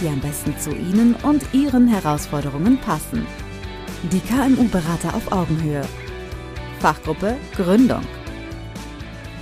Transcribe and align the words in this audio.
die 0.00 0.08
am 0.08 0.20
besten 0.20 0.56
zu 0.58 0.70
Ihnen 0.70 1.14
und 1.22 1.42
Ihren 1.52 1.88
Herausforderungen 1.88 2.78
passen. 2.80 3.26
Die 4.12 4.20
KMU-Berater 4.20 5.14
auf 5.14 5.32
Augenhöhe. 5.32 5.82
Fachgruppe 6.80 7.36
Gründung. 7.56 8.02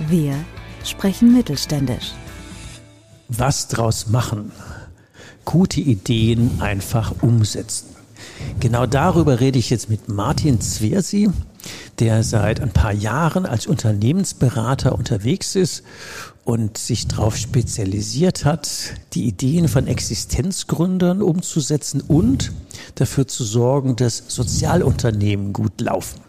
Wir 0.07 0.33
sprechen 0.83 1.33
mittelständisch. 1.33 2.11
Was 3.27 3.67
draus 3.67 4.07
machen? 4.07 4.51
Gute 5.45 5.81
Ideen 5.81 6.59
einfach 6.59 7.13
umsetzen. 7.21 7.95
Genau 8.59 8.85
darüber 8.85 9.39
rede 9.39 9.59
ich 9.59 9.69
jetzt 9.69 9.89
mit 9.89 10.09
Martin 10.09 10.59
Zwersi, 10.59 11.29
der 11.99 12.23
seit 12.23 12.61
ein 12.61 12.71
paar 12.71 12.93
Jahren 12.93 13.45
als 13.45 13.67
Unternehmensberater 13.67 14.93
unterwegs 14.95 15.55
ist 15.55 15.83
und 16.47 16.77
sich 16.77 17.07
darauf 17.07 17.35
spezialisiert 17.35 18.45
hat, 18.45 18.69
die 19.11 19.27
Ideen 19.27 19.67
von 19.67 19.85
Existenzgründern 19.85 21.21
umzusetzen 21.21 21.99
und 21.99 22.53
dafür 22.95 23.27
zu 23.27 23.43
sorgen, 23.43 23.97
dass 23.97 24.23
Sozialunternehmen 24.29 25.51
gut 25.51 25.81
laufen. 25.81 26.21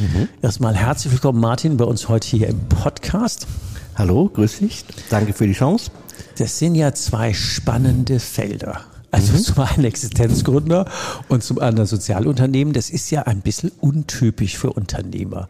Mhm. 0.00 0.28
Erstmal 0.42 0.74
herzlich 0.74 1.12
willkommen, 1.12 1.38
Martin, 1.38 1.76
bei 1.76 1.84
uns 1.84 2.08
heute 2.08 2.26
hier 2.26 2.48
im 2.48 2.58
Podcast. 2.68 3.46
Hallo, 3.94 4.28
grüß 4.34 4.58
dich. 4.58 4.84
Danke 5.08 5.34
für 5.34 5.46
die 5.46 5.52
Chance. 5.52 5.92
Das 6.36 6.58
sind 6.58 6.74
ja 6.74 6.92
zwei 6.92 7.32
spannende 7.32 8.18
Felder. 8.18 8.80
Also 9.10 9.32
mhm. 9.32 9.38
zum 9.38 9.58
einen 9.60 9.84
Existenzgründer 9.84 10.88
und 11.28 11.42
zum 11.42 11.58
anderen 11.58 11.86
Sozialunternehmen. 11.86 12.72
Das 12.72 12.90
ist 12.90 13.10
ja 13.10 13.22
ein 13.22 13.40
bisschen 13.40 13.72
untypisch 13.80 14.56
für 14.56 14.72
Unternehmer. 14.72 15.48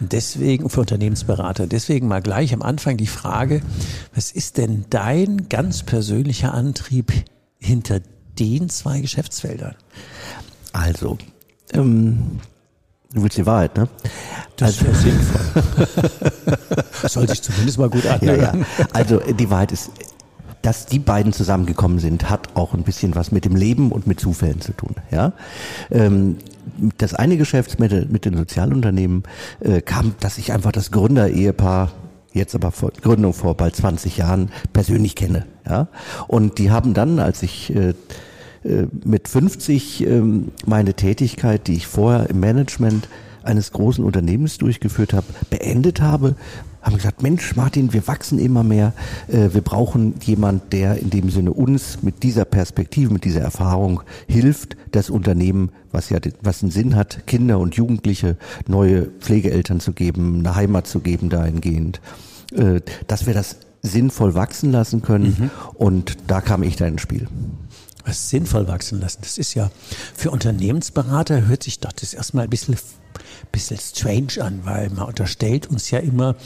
Und 0.00 0.12
deswegen, 0.12 0.70
für 0.70 0.80
Unternehmensberater. 0.80 1.66
Deswegen 1.66 2.08
mal 2.08 2.22
gleich 2.22 2.54
am 2.54 2.62
Anfang 2.62 2.96
die 2.96 3.06
Frage, 3.06 3.62
was 4.14 4.32
ist 4.32 4.56
denn 4.56 4.86
dein 4.90 5.48
ganz 5.48 5.82
persönlicher 5.82 6.54
Antrieb 6.54 7.12
hinter 7.58 8.00
den 8.38 8.70
zwei 8.70 9.00
Geschäftsfeldern? 9.00 9.74
Also, 10.72 11.18
ähm, 11.74 12.40
Du 13.14 13.22
willst 13.22 13.36
die 13.36 13.44
Wahrheit, 13.44 13.76
ne? 13.76 13.88
Das 14.56 14.78
also, 14.78 14.86
wäre 14.86 14.94
sinnvoll. 14.94 15.88
Soll 17.08 17.28
sich 17.28 17.42
zumindest 17.42 17.78
mal 17.78 17.90
gut 17.90 18.06
anhören. 18.06 18.40
Ja, 18.40 18.54
ja. 18.54 18.86
Also 18.92 19.18
die 19.18 19.50
Wahrheit 19.50 19.72
ist, 19.72 19.90
dass 20.62 20.86
die 20.86 20.98
beiden 20.98 21.32
zusammengekommen 21.32 21.98
sind, 21.98 22.30
hat 22.30 22.56
auch 22.56 22.72
ein 22.72 22.84
bisschen 22.84 23.14
was 23.14 23.32
mit 23.32 23.44
dem 23.44 23.56
Leben 23.56 23.92
und 23.92 24.06
mit 24.06 24.20
Zufällen 24.20 24.60
zu 24.60 24.72
tun. 24.72 24.94
Ja, 25.10 25.32
ähm, 25.90 26.36
das 26.98 27.14
eine 27.14 27.36
Geschäft 27.36 27.80
mit, 27.80 28.10
mit 28.10 28.24
den 28.24 28.36
Sozialunternehmen 28.36 29.24
äh, 29.60 29.80
kam, 29.80 30.14
dass 30.20 30.38
ich 30.38 30.52
einfach 30.52 30.72
das 30.72 30.90
Gründerehepaar 30.92 31.90
jetzt 32.32 32.54
aber 32.54 32.70
vor 32.70 32.92
Gründung 33.02 33.34
vor 33.34 33.56
bald 33.56 33.76
20 33.76 34.16
Jahren 34.16 34.50
persönlich 34.72 35.16
kenne. 35.16 35.44
Ja, 35.68 35.88
und 36.28 36.58
die 36.58 36.70
haben 36.70 36.94
dann, 36.94 37.18
als 37.18 37.42
ich 37.42 37.74
äh, 37.74 37.94
äh 38.64 38.86
mit 39.04 39.28
50 39.28 40.06
ähm, 40.06 40.52
meine 40.64 40.94
Tätigkeit, 40.94 41.66
die 41.66 41.74
ich 41.74 41.86
vorher 41.86 42.30
im 42.30 42.40
Management 42.40 43.08
eines 43.42 43.72
großen 43.72 44.04
Unternehmens 44.04 44.58
durchgeführt 44.58 45.12
habe, 45.12 45.26
beendet 45.50 46.00
habe, 46.00 46.36
haben 46.82 46.96
gesagt, 46.96 47.22
Mensch, 47.22 47.54
Martin, 47.56 47.92
wir 47.92 48.06
wachsen 48.08 48.38
immer 48.38 48.64
mehr. 48.64 48.92
Äh, 49.28 49.50
wir 49.52 49.60
brauchen 49.60 50.14
jemand, 50.22 50.72
der 50.72 50.98
in 50.98 51.10
dem 51.10 51.30
Sinne 51.30 51.52
uns 51.52 52.02
mit 52.02 52.22
dieser 52.22 52.44
Perspektive, 52.44 53.12
mit 53.12 53.24
dieser 53.24 53.40
Erfahrung 53.40 54.02
hilft, 54.26 54.76
das 54.90 55.08
Unternehmen, 55.08 55.70
was 55.92 56.10
ja 56.10 56.18
was 56.42 56.62
einen 56.62 56.72
Sinn 56.72 56.96
hat, 56.96 57.26
Kinder 57.26 57.58
und 57.58 57.74
Jugendliche 57.76 58.36
neue 58.66 59.04
Pflegeeltern 59.04 59.80
zu 59.80 59.92
geben, 59.92 60.40
eine 60.40 60.56
Heimat 60.56 60.86
zu 60.86 61.00
geben 61.00 61.28
dahingehend, 61.28 62.00
äh, 62.52 62.80
dass 63.06 63.26
wir 63.26 63.34
das 63.34 63.56
sinnvoll 63.82 64.34
wachsen 64.34 64.70
lassen 64.72 65.02
können. 65.02 65.36
Mhm. 65.38 65.50
Und 65.74 66.16
da 66.26 66.40
kam 66.40 66.62
ich 66.62 66.76
da 66.76 66.86
ins 66.86 67.02
Spiel 67.02 67.28
sinnvoll 68.10 68.68
wachsen 68.68 69.00
lassen. 69.00 69.18
Das 69.22 69.38
ist 69.38 69.54
ja 69.54 69.70
für 70.14 70.30
Unternehmensberater 70.30 71.46
hört 71.46 71.62
sich 71.62 71.80
doch 71.80 71.92
das 71.92 72.14
erstmal 72.14 72.44
ein 72.44 72.50
bisschen 72.50 72.76
bisschen 73.50 73.78
strange 73.78 74.42
an, 74.42 74.60
weil 74.64 74.90
man 74.90 75.06
unterstellt 75.06 75.66
uns 75.68 75.90
ja 75.90 75.98
immer, 75.98 76.36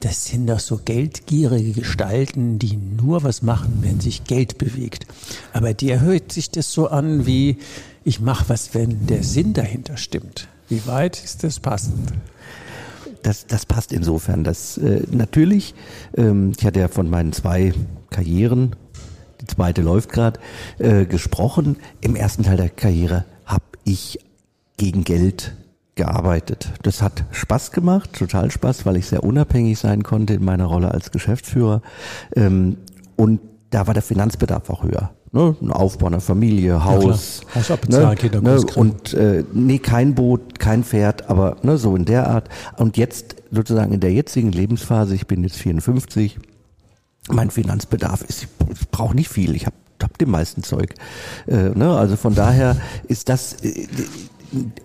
das 0.00 0.26
sind 0.26 0.46
doch 0.46 0.60
so 0.60 0.80
geldgierige 0.84 1.72
Gestalten, 1.72 2.58
die 2.58 2.76
nur 2.76 3.22
was 3.22 3.42
machen, 3.42 3.78
wenn 3.80 4.00
sich 4.00 4.24
Geld 4.24 4.58
bewegt. 4.58 5.06
Aber 5.52 5.74
dir 5.74 6.00
hört 6.00 6.32
sich 6.32 6.50
das 6.50 6.72
so 6.72 6.88
an 6.88 7.26
wie, 7.26 7.58
ich 8.04 8.20
mache 8.20 8.48
was, 8.48 8.74
wenn 8.74 9.06
der 9.06 9.22
Sinn 9.22 9.52
dahinter 9.52 9.96
stimmt. 9.96 10.48
Wie 10.68 10.86
weit 10.86 11.22
ist 11.22 11.44
das 11.44 11.60
passend? 11.60 12.12
Das, 13.22 13.46
das 13.46 13.64
passt 13.64 13.92
insofern, 13.92 14.44
dass 14.44 14.76
äh, 14.76 15.02
natürlich, 15.10 15.74
ähm, 16.16 16.52
ich 16.56 16.64
hatte 16.64 16.80
ja 16.80 16.88
von 16.88 17.08
meinen 17.08 17.32
zwei 17.32 17.72
Karrieren, 18.10 18.76
zweite 19.46 19.82
läuft 19.82 20.10
gerade, 20.10 20.40
äh, 20.78 21.04
gesprochen. 21.06 21.76
Im 22.00 22.16
ersten 22.16 22.42
Teil 22.42 22.56
der 22.56 22.68
Karriere 22.68 23.24
habe 23.46 23.64
ich 23.84 24.18
gegen 24.76 25.04
Geld 25.04 25.54
gearbeitet. 25.94 26.72
Das 26.82 27.02
hat 27.02 27.24
Spaß 27.30 27.70
gemacht, 27.70 28.12
total 28.12 28.50
Spaß, 28.50 28.84
weil 28.86 28.96
ich 28.96 29.06
sehr 29.06 29.22
unabhängig 29.22 29.78
sein 29.78 30.02
konnte 30.02 30.34
in 30.34 30.44
meiner 30.44 30.66
Rolle 30.66 30.90
als 30.90 31.10
Geschäftsführer. 31.10 31.82
Ähm, 32.34 32.78
und 33.16 33.40
da 33.70 33.86
war 33.86 33.94
der 33.94 34.02
Finanzbedarf 34.02 34.70
auch 34.70 34.82
höher. 34.82 35.10
Ne? 35.32 35.56
Ein 35.60 35.72
Aufbau 35.72 36.06
einer 36.06 36.20
Familie, 36.20 36.84
Haus. 36.84 37.42
Ja, 37.48 37.54
Haus 37.56 37.70
abbezahlen, 37.70 38.18
ne? 38.22 38.40
ne? 38.40 38.66
Und 38.76 39.14
äh, 39.14 39.44
nee, 39.52 39.78
kein 39.78 40.14
Boot, 40.14 40.60
kein 40.60 40.84
Pferd, 40.84 41.28
aber 41.28 41.56
ne, 41.62 41.76
so 41.76 41.96
in 41.96 42.04
der 42.04 42.28
Art. 42.28 42.48
Und 42.76 42.96
jetzt 42.96 43.36
sozusagen 43.50 43.92
in 43.92 44.00
der 44.00 44.12
jetzigen 44.12 44.52
Lebensphase, 44.52 45.14
ich 45.14 45.26
bin 45.26 45.42
jetzt 45.42 45.56
54, 45.56 46.38
mein 47.28 47.50
Finanzbedarf 47.50 48.22
ist, 48.22 48.42
ich 48.42 48.88
brauche 48.90 49.14
nicht 49.14 49.28
viel. 49.28 49.54
Ich 49.54 49.66
habe 49.66 49.76
hab 50.02 50.18
dem 50.18 50.30
meisten 50.30 50.62
Zeug. 50.62 50.94
Äh, 51.46 51.70
ne? 51.70 51.96
Also 51.96 52.16
von 52.16 52.34
daher 52.34 52.76
ist 53.08 53.28
das, 53.28 53.54
äh, 53.64 53.86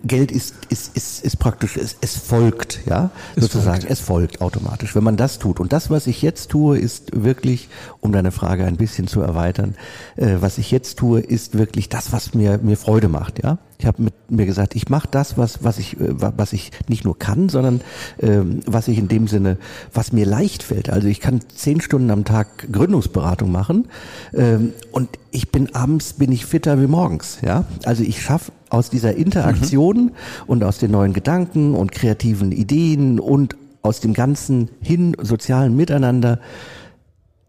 Geld 0.04 0.32
ist, 0.32 0.56
ist, 0.70 0.96
ist, 0.96 1.24
ist 1.24 1.38
praktisch, 1.38 1.78
es, 1.78 1.98
es 2.02 2.18
folgt, 2.18 2.80
ja, 2.86 3.12
es 3.36 3.44
sozusagen, 3.44 3.82
folgt. 3.82 3.92
es 3.92 4.00
folgt 4.00 4.42
automatisch, 4.42 4.96
wenn 4.96 5.04
man 5.04 5.18
das 5.18 5.40
tut. 5.40 5.60
Und 5.60 5.74
das, 5.74 5.90
was 5.90 6.08
ich 6.08 6.22
jetzt 6.22 6.50
tue, 6.50 6.78
ist 6.78 7.24
wirklich, 7.24 7.70
um 8.00 8.12
deine 8.12 8.32
Frage 8.32 8.66
ein 8.66 8.78
bisschen 8.78 9.08
zu 9.08 9.22
erweitern, 9.22 9.76
äh, 10.16 10.38
was 10.40 10.58
ich 10.58 10.72
jetzt 10.72 10.98
tue, 10.98 11.20
ist 11.20 11.58
wirklich 11.58 11.90
das, 11.90 12.12
was 12.12 12.34
mir, 12.34 12.58
mir 12.60 12.78
Freude 12.78 13.10
macht, 13.10 13.44
ja. 13.44 13.58
Ich 13.82 13.86
habe 13.86 14.04
mit 14.04 14.14
mir 14.30 14.46
gesagt, 14.46 14.76
ich 14.76 14.90
mache 14.90 15.08
das, 15.10 15.38
was, 15.38 15.64
was 15.64 15.80
ich, 15.80 16.00
äh, 16.02 16.10
was 16.10 16.52
ich 16.52 16.72
nicht 16.90 17.06
nur 17.06 17.18
kann, 17.18 17.48
sondern 17.48 17.80
ähm, 18.20 18.60
was 18.66 18.90
ich 18.90 18.98
in 18.98 19.08
dem 19.08 19.30
Sinne, 19.30 19.58
was 19.94 20.12
mir 20.12 20.26
leicht 20.26 20.64
fällt. 20.64 20.90
Also 20.90 21.08
ich 21.08 21.22
kann 21.22 21.40
zehn 21.56 21.80
Stunden 21.80 22.12
am 22.12 22.26
Tag 22.26 22.70
Gründungsberatung 22.74 23.50
machen 23.50 23.88
ähm, 24.34 24.74
und 24.92 25.08
ich 25.32 25.50
bin 25.50 25.74
abends 25.74 26.12
bin 26.14 26.30
ich 26.34 26.46
fitter 26.46 26.82
wie 26.82 26.88
morgens. 26.88 27.38
Ja, 27.42 27.64
also 27.86 28.04
ich 28.04 28.22
schaffe 28.22 28.52
aus 28.70 28.90
dieser 28.90 29.16
Interaktion 29.16 29.98
mhm. 29.98 30.12
und 30.46 30.64
aus 30.66 30.80
den 30.80 30.92
neuen 30.92 31.14
Gedanken 31.14 31.74
und 31.74 31.94
kreativen 31.94 32.52
Ideen 32.52 33.18
und 33.18 33.56
aus 33.82 34.02
dem 34.02 34.14
ganzen 34.14 34.70
hin 34.82 35.16
sozialen 35.22 35.74
Miteinander 35.78 36.40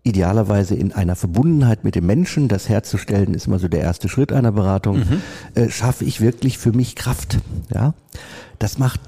idealerweise 0.03 0.75
in 0.75 0.93
einer 0.93 1.17
Verbundenheit 1.17 1.85
mit 1.85 1.95
dem 1.95 2.07
Menschen, 2.07 2.49
das 2.49 2.69
herzustellen, 2.69 3.35
ist 3.35 3.49
mal 3.49 3.59
so 3.59 3.69
der 3.69 3.81
erste 3.81 4.09
Schritt 4.09 4.33
einer 4.33 4.53
Beratung, 4.53 4.99
mhm. 4.99 5.23
äh, 5.55 5.69
schaffe 5.69 6.05
ich 6.05 6.21
wirklich 6.21 6.59
für 6.59 6.73
mich 6.73 6.97
Kraft. 6.97 7.39
Ja, 7.73 7.95
das 8.59 8.79
macht 8.79 9.01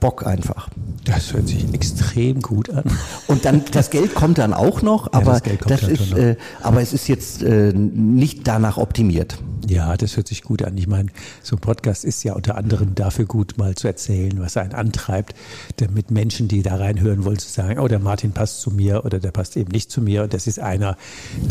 Bock 0.00 0.26
einfach. 0.26 0.68
Das 1.04 1.32
hört 1.32 1.48
sich 1.48 1.72
extrem 1.72 2.42
gut 2.42 2.70
an. 2.70 2.84
Und 3.26 3.44
dann 3.44 3.62
das 3.72 3.90
Geld 3.90 4.14
kommt 4.14 4.38
dann 4.38 4.52
auch 4.52 4.82
noch, 4.82 5.12
aber 5.12 5.34
ja, 5.34 5.56
das, 5.66 5.80
das 5.80 5.88
ist, 5.88 6.12
äh, 6.12 6.36
aber 6.62 6.82
es 6.82 6.92
ist 6.92 7.08
jetzt 7.08 7.42
äh, 7.42 7.72
nicht 7.72 8.46
danach 8.46 8.76
optimiert. 8.76 9.38
Ja, 9.68 9.96
das 9.96 10.16
hört 10.16 10.28
sich 10.28 10.42
gut 10.42 10.62
an. 10.62 10.76
Ich 10.78 10.86
meine, 10.86 11.08
so 11.42 11.56
ein 11.56 11.60
Podcast 11.60 12.04
ist 12.04 12.22
ja 12.22 12.34
unter 12.34 12.56
anderem 12.56 12.94
dafür 12.94 13.24
gut, 13.24 13.54
mal 13.56 13.74
zu 13.74 13.88
erzählen, 13.88 14.38
was 14.38 14.56
einen 14.56 14.74
antreibt, 14.74 15.34
damit 15.76 16.10
Menschen, 16.10 16.46
die 16.46 16.62
da 16.62 16.76
reinhören 16.76 17.24
wollen, 17.24 17.38
zu 17.38 17.48
sagen, 17.48 17.80
oh, 17.80 17.88
der 17.88 17.98
Martin 17.98 18.32
passt 18.32 18.60
zu 18.60 18.70
mir 18.70 19.04
oder 19.04 19.18
der 19.18 19.32
passt 19.32 19.56
eben 19.56 19.72
nicht 19.72 19.90
zu 19.90 20.00
mir. 20.00 20.24
Und 20.24 20.34
das 20.34 20.46
ist 20.46 20.60
einer, 20.60 20.96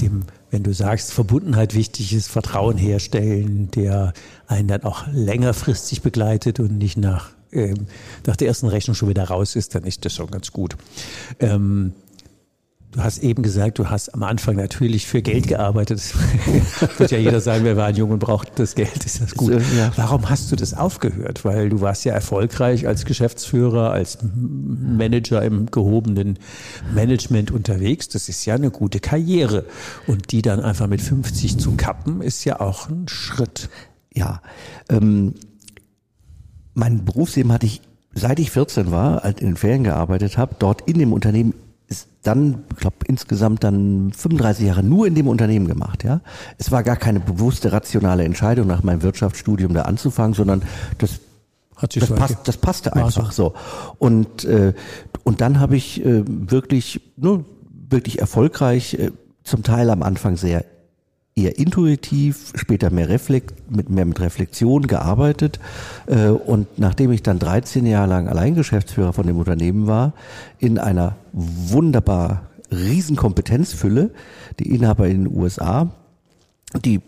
dem, 0.01 0.21
wenn 0.49 0.63
du 0.63 0.73
sagst, 0.73 1.11
Verbundenheit 1.11 1.73
wichtig 1.73 2.13
ist, 2.13 2.27
Vertrauen 2.27 2.77
herstellen, 2.77 3.69
der 3.71 4.13
einen 4.47 4.69
dann 4.69 4.83
auch 4.83 5.05
längerfristig 5.11 6.01
begleitet 6.01 6.59
und 6.59 6.77
nicht 6.77 6.97
nach 6.97 7.34
ähm, 7.55 7.87
nach 8.25 8.35
der 8.35 8.47
ersten 8.47 8.67
Rechnung 8.67 8.95
schon 8.95 9.09
wieder 9.09 9.23
raus 9.23 9.55
ist, 9.55 9.75
dann 9.75 9.83
ist 9.83 10.05
das 10.05 10.13
schon 10.13 10.29
ganz 10.29 10.51
gut. 10.51 10.75
Ähm, 11.39 11.93
Du 12.95 13.03
hast 13.03 13.17
eben 13.23 13.43
gesagt, 13.43 13.77
du 13.77 13.89
hast 13.89 14.13
am 14.13 14.23
Anfang 14.23 14.55
natürlich 14.55 15.05
für 15.05 15.21
Geld 15.21 15.49
gearbeitet. 15.49 16.01
Wird 16.97 17.11
ja 17.11 17.17
jeder 17.17 17.41
sagen, 17.41 17.65
wer 17.65 17.75
war 17.75 17.87
ein 17.87 17.95
Junge 17.95 18.13
und 18.13 18.19
braucht 18.19 18.57
das 18.57 18.73
Geld, 18.73 19.05
ist 19.05 19.21
das 19.21 19.35
gut. 19.35 19.61
Warum 19.97 20.29
hast 20.29 20.49
du 20.49 20.55
das 20.55 20.73
aufgehört? 20.73 21.43
Weil 21.43 21.67
du 21.67 21.81
warst 21.81 22.05
ja 22.05 22.13
erfolgreich 22.13 22.87
als 22.87 23.03
Geschäftsführer, 23.03 23.91
als 23.91 24.19
Manager 24.33 25.41
im 25.41 25.69
gehobenen 25.71 26.39
Management 26.93 27.51
unterwegs. 27.51 28.07
Das 28.07 28.29
ist 28.29 28.45
ja 28.45 28.55
eine 28.55 28.71
gute 28.71 29.01
Karriere. 29.01 29.65
Und 30.07 30.31
die 30.31 30.41
dann 30.41 30.61
einfach 30.61 30.87
mit 30.87 31.01
50 31.01 31.57
zu 31.57 31.75
kappen, 31.75 32.21
ist 32.21 32.45
ja 32.45 32.61
auch 32.61 32.87
ein 32.87 33.09
Schritt. 33.09 33.67
Ja, 34.13 34.41
ähm, 34.87 35.33
mein 36.75 37.03
Berufsleben 37.03 37.51
hatte 37.51 37.65
ich 37.65 37.81
seit 38.15 38.39
ich 38.39 38.49
14 38.51 38.91
war, 38.91 39.23
halt 39.23 39.41
in 39.41 39.47
den 39.47 39.57
Ferien 39.57 39.83
gearbeitet 39.83 40.37
habe, 40.37 40.55
dort 40.57 40.81
in 40.81 40.97
dem 40.97 41.13
Unternehmen 41.13 41.53
ist 41.87 42.07
dann, 42.23 42.63
ich 42.71 42.77
glaube, 42.77 42.95
insgesamt 43.05 43.63
dann 43.63 44.11
35 44.11 44.65
Jahre 44.65 44.81
nur 44.81 45.05
in 45.05 45.13
dem 45.13 45.27
Unternehmen 45.27 45.67
gemacht, 45.67 46.03
ja. 46.03 46.21
Es 46.57 46.71
war 46.71 46.81
gar 46.81 46.95
keine 46.95 47.19
bewusste 47.19 47.71
rationale 47.71 48.23
Entscheidung, 48.23 48.65
nach 48.65 48.81
meinem 48.81 49.03
Wirtschaftsstudium 49.03 49.73
da 49.73 49.83
anzufangen, 49.83 50.33
sondern 50.33 50.63
das 50.97 51.19
das, 51.93 52.09
passt, 52.09 52.37
das 52.45 52.55
passte 52.55 52.95
einfach 52.95 53.33
so. 53.33 53.53
Und 53.99 54.45
äh, 54.45 54.73
und 55.23 55.41
dann 55.41 55.59
habe 55.59 55.75
ich 55.75 56.03
äh, 56.05 56.23
wirklich 56.25 57.01
nur 57.17 57.39
ne, 57.39 57.45
wirklich 57.89 58.19
erfolgreich, 58.19 58.93
äh, 58.93 59.11
zum 59.43 59.61
Teil 59.61 59.89
am 59.89 60.01
Anfang 60.01 60.37
sehr 60.37 60.63
eher 61.35 61.59
intuitiv, 61.59 62.53
später 62.55 62.89
mehr 62.91 63.09
reflekt, 63.09 63.69
mit 63.69 63.89
mehr 63.89 64.05
mit 64.05 64.21
Reflexion 64.21 64.87
gearbeitet. 64.87 65.59
Äh, 66.07 66.29
und 66.29 66.79
nachdem 66.79 67.11
ich 67.11 67.23
dann 67.23 67.39
13 67.39 67.85
Jahre 67.85 68.07
lang 68.07 68.29
Alleingeschäftsführer 68.29 69.11
von 69.11 69.27
dem 69.27 69.37
Unternehmen 69.37 69.85
war, 69.85 70.13
in 70.59 70.79
einer 70.79 71.17
wunderbar 71.33 72.49
riesen 72.71 73.17
Kompetenzfülle, 73.17 74.11
die 74.59 74.73
Inhaber 74.73 75.07
in 75.07 75.25
den 75.25 75.35
USA, 75.35 75.91
die 76.73 77.01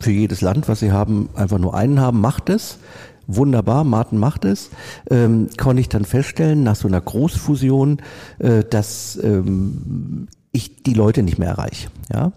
für 0.00 0.10
jedes 0.10 0.40
Land, 0.40 0.66
was 0.66 0.80
sie 0.80 0.92
haben, 0.92 1.28
einfach 1.34 1.58
nur 1.58 1.74
einen 1.74 2.00
haben, 2.00 2.20
macht 2.20 2.48
es. 2.48 2.78
Wunderbar, 3.26 3.84
Martin 3.84 4.18
macht 4.18 4.44
es, 4.44 4.70
ähm, 5.10 5.48
konnte 5.58 5.80
ich 5.80 5.88
dann 5.88 6.04
feststellen, 6.04 6.62
nach 6.62 6.76
so 6.76 6.88
einer 6.88 7.00
Großfusion, 7.00 8.02
äh, 8.38 8.64
dass 8.64 9.18
ähm, 9.22 10.28
ich 10.52 10.82
die 10.82 10.92
Leute 10.92 11.22
nicht 11.22 11.38
mehr 11.38 11.48
erreiche. 11.48 11.88
Ja? 12.12 12.32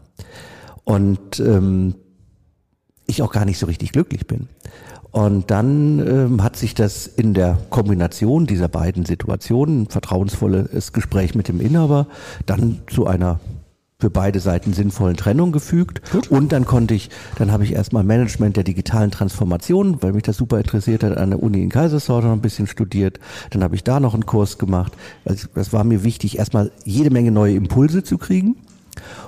Und 0.87 1.41
ähm, 1.41 1.95
ich 3.07 3.21
auch 3.21 3.33
gar 3.33 3.43
nicht 3.43 3.59
so 3.59 3.65
richtig 3.65 3.91
glücklich 3.91 4.25
bin. 4.25 4.47
Und 5.11 5.51
dann 5.51 5.99
ähm, 5.99 6.43
hat 6.43 6.55
sich 6.55 6.75
das 6.75 7.07
in 7.07 7.33
der 7.33 7.57
Kombination 7.69 8.45
dieser 8.45 8.69
beiden 8.69 9.03
Situationen, 9.03 9.81
ein 9.81 9.89
vertrauensvolles 9.89 10.93
Gespräch 10.93 11.35
mit 11.35 11.49
dem 11.49 11.59
Inhaber, 11.59 12.07
dann 12.45 12.79
zu 12.87 13.05
einer 13.05 13.41
für 13.99 14.09
beide 14.09 14.39
Seiten 14.39 14.71
sinnvollen 14.71 15.17
Trennung 15.17 15.51
gefügt. 15.51 16.09
Gut. 16.11 16.31
Und 16.31 16.53
dann 16.53 16.65
konnte 16.65 16.93
ich, 16.93 17.09
dann 17.37 17.51
habe 17.51 17.65
ich 17.65 17.73
erstmal 17.73 18.03
Management 18.05 18.55
der 18.55 18.63
digitalen 18.63 19.11
Transformation, 19.11 20.01
weil 20.01 20.13
mich 20.13 20.23
das 20.23 20.37
super 20.37 20.57
interessiert 20.57 21.03
hat, 21.03 21.17
an 21.17 21.31
der 21.31 21.43
Uni 21.43 21.63
in 21.63 21.69
Kaiserslautern 21.69 22.29
noch 22.29 22.37
ein 22.37 22.41
bisschen 22.41 22.67
studiert. 22.67 23.19
Dann 23.49 23.61
habe 23.61 23.75
ich 23.75 23.83
da 23.83 23.99
noch 23.99 24.13
einen 24.13 24.25
Kurs 24.25 24.57
gemacht. 24.57 24.93
Also 25.25 25.49
das 25.53 25.73
war 25.73 25.83
mir 25.83 26.05
wichtig, 26.05 26.37
erstmal 26.37 26.71
jede 26.85 27.09
Menge 27.09 27.31
neue 27.31 27.55
Impulse 27.55 28.03
zu 28.03 28.17
kriegen. 28.17 28.55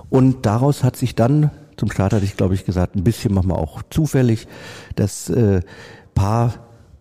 Und 0.09 0.45
daraus 0.45 0.83
hat 0.83 0.95
sich 0.95 1.15
dann, 1.15 1.51
zum 1.77 1.91
Start 1.91 2.13
hatte 2.13 2.25
ich 2.25 2.37
glaube 2.37 2.55
ich 2.55 2.65
gesagt, 2.65 2.95
ein 2.95 3.03
bisschen 3.03 3.33
machen 3.33 3.49
wir 3.49 3.57
auch 3.57 3.81
zufällig, 3.89 4.47
das 4.95 5.29
äh, 5.29 5.61
Paar, 6.15 6.53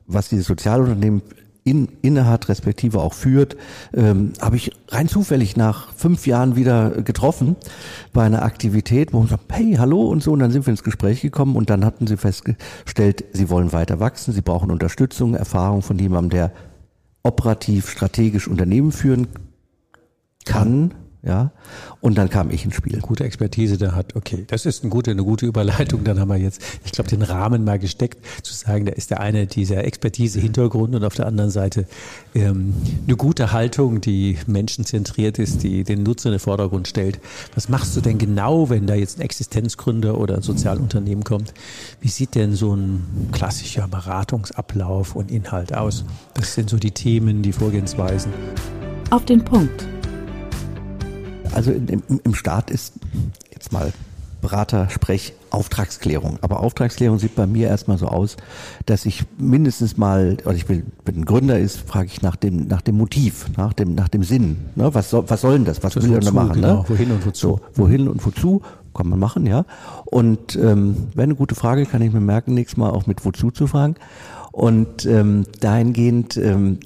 was 0.07 0.29
dieses 0.29 0.47
Sozialunternehmen 0.47 1.23
in, 1.69 1.89
innehat, 2.03 2.49
respektive 2.49 3.01
auch 3.01 3.13
führt, 3.13 3.57
ähm, 3.95 4.33
habe 4.41 4.57
ich 4.57 4.73
rein 4.89 5.09
zufällig 5.09 5.57
nach 5.57 5.93
fünf 5.93 6.27
Jahren 6.27 6.57
wieder 6.57 7.03
getroffen 7.03 7.57
bei 8.13 8.25
einer 8.25 8.43
Aktivität, 8.43 9.13
wo 9.13 9.19
man 9.19 9.29
sagt, 9.29 9.45
hey, 9.51 9.75
hallo 9.79 10.09
und 10.09 10.23
so, 10.23 10.33
und 10.33 10.39
dann 10.39 10.51
sind 10.51 10.67
wir 10.67 10.71
ins 10.71 10.83
Gespräch 10.83 11.21
gekommen 11.21 11.57
und 11.57 11.69
dann 11.69 11.85
hatten 11.85 12.07
sie 12.07 12.17
festgestellt, 12.17 13.25
sie 13.33 13.51
wollen 13.51 13.73
weiter 13.73 14.01
wachsen, 14.01 14.33
sie 14.33 14.41
brauchen 14.41 14.71
Unterstützung, 14.71 15.35
Erfahrung 15.35 15.83
von 15.83 15.99
jemandem, 15.99 16.31
der 16.31 16.53
operativ, 17.23 17.91
strategisch 17.91 18.49
Unternehmen 18.49 18.93
führen 18.93 19.29
kann, 20.45 20.93
ja. 20.93 21.08
Und 22.01 22.17
dann 22.17 22.31
kam 22.31 22.51
ich 22.51 22.65
ins 22.65 22.77
Spiel. 22.77 23.01
Gute 23.01 23.25
Expertise 23.25 23.77
da 23.77 23.93
hat, 23.93 24.15
okay. 24.15 24.45
Das 24.47 24.67
ist 24.67 24.83
eine 24.83 24.91
gute, 24.91 25.11
eine 25.11 25.25
gute 25.25 25.47
Überleitung. 25.47 26.05
Dann 26.05 26.21
haben 26.21 26.29
wir 26.29 26.37
jetzt, 26.37 26.63
ich 26.85 26.93
glaube, 26.93 27.11
den 27.11 27.23
Rahmen 27.23 27.65
mal 27.65 27.79
gesteckt, 27.79 28.25
zu 28.43 28.55
sagen, 28.55 28.87
da 28.87 28.93
ist 28.93 29.11
der 29.11 29.21
eine 29.21 29.47
dieser 29.47 29.85
Expertise-Hintergrund 29.85 30.95
und 30.95 31.05
auf 31.05 31.15
der 31.15 31.27
anderen 31.27 31.51
Seite 31.51 31.87
ähm, 32.35 32.75
eine 33.07 33.17
gute 33.17 33.53
Haltung, 33.53 34.01
die 34.01 34.39
menschenzentriert 34.47 35.41
ist, 35.41 35.65
die 35.65 35.83
den 35.83 36.05
Nutzer 36.05 36.29
in 36.29 36.35
den 36.35 36.41
Vordergrund 36.41 36.87
stellt. 36.87 37.19
Was 37.55 37.69
machst 37.69 37.97
du 37.97 38.01
denn 38.01 38.19
genau, 38.19 38.71
wenn 38.71 38.87
da 38.87 38.95
jetzt 38.95 39.19
ein 39.19 39.23
Existenzgründer 39.23 40.19
oder 40.19 40.37
ein 40.37 40.43
Sozialunternehmen 40.43 41.25
kommt? 41.25 41.53
Wie 42.01 42.09
sieht 42.09 42.37
denn 42.37 42.55
so 42.55 42.77
ein 42.77 43.29
klassischer 43.33 43.89
Beratungsablauf 43.89 45.17
und 45.17 45.33
Inhalt 45.33 45.75
aus? 45.75 46.05
Was 46.37 46.55
sind 46.55 46.71
so 46.71 46.77
die 46.77 46.93
Themen, 46.93 47.43
die 47.43 47.53
Vorgehensweisen? 47.53 48.33
Auf 49.11 49.25
den 49.25 49.45
Punkt 49.45 49.89
also 51.55 51.73
im, 51.73 52.03
im 52.23 52.35
Staat 52.35 52.71
ist 52.71 52.95
jetzt 53.53 53.73
mal 53.73 53.93
Berater, 54.41 54.89
Sprech, 54.89 55.33
Auftragsklärung. 55.51 56.39
Aber 56.43 56.61
Auftragsklärung 56.61 57.19
sieht 57.19 57.35
bei 57.35 57.47
mir 57.47 57.69
erstmal 57.69 57.99
so 57.99 58.07
aus, 58.07 58.37
dass 58.87 59.05
ich 59.05 59.25
mindestens 59.37 59.97
mal, 59.97 60.37
oder 60.45 60.55
ich 60.55 60.69
will, 60.69 60.85
wenn 61.05 61.17
ein 61.17 61.25
Gründer 61.25 61.59
ist, 61.59 61.79
frage 61.79 62.07
ich 62.07 62.23
nach 62.23 62.37
dem, 62.37 62.69
nach 62.69 62.83
dem 62.83 62.97
Motiv, 62.97 63.47
nach 63.57 63.73
dem, 63.73 63.95
nach 63.95 64.09
dem 64.09 64.23
Sinn. 64.23 64.59
Ne? 64.77 64.95
Was, 64.95 65.11
soll, 65.11 65.25
was 65.29 65.41
soll 65.41 65.55
denn 65.55 65.65
das? 65.65 65.83
Was 65.83 65.95
das 65.95 66.05
will 66.05 66.13
er 66.13 66.21
da 66.21 66.31
machen? 66.31 66.53
Genau. 66.55 66.83
Ne? 66.83 66.85
Wohin 66.89 67.11
und 67.11 67.27
wozu? 67.27 67.41
So, 67.41 67.61
wohin 67.75 68.09
und 68.09 68.25
wozu? 68.25 68.63
Kann 68.95 69.09
man 69.09 69.19
machen, 69.19 69.47
ja. 69.47 69.65
Und 70.07 70.57
ähm, 70.57 71.09
wäre 71.15 71.25
eine 71.25 71.35
gute 71.37 71.55
Frage, 71.55 71.87
kann 71.87 72.03
ich 72.03 72.13
mir 72.13 72.21
merken, 72.21 72.55
nächstes 72.55 72.77
Mal 72.77 72.91
auch 72.91 73.07
mit 73.07 73.25
wozu 73.25 73.51
zu 73.51 73.67
fragen. 73.67 73.95
Und 74.51 75.05
ähm, 75.07 75.45
dahingehend 75.61 76.37
ähm, 76.37 76.79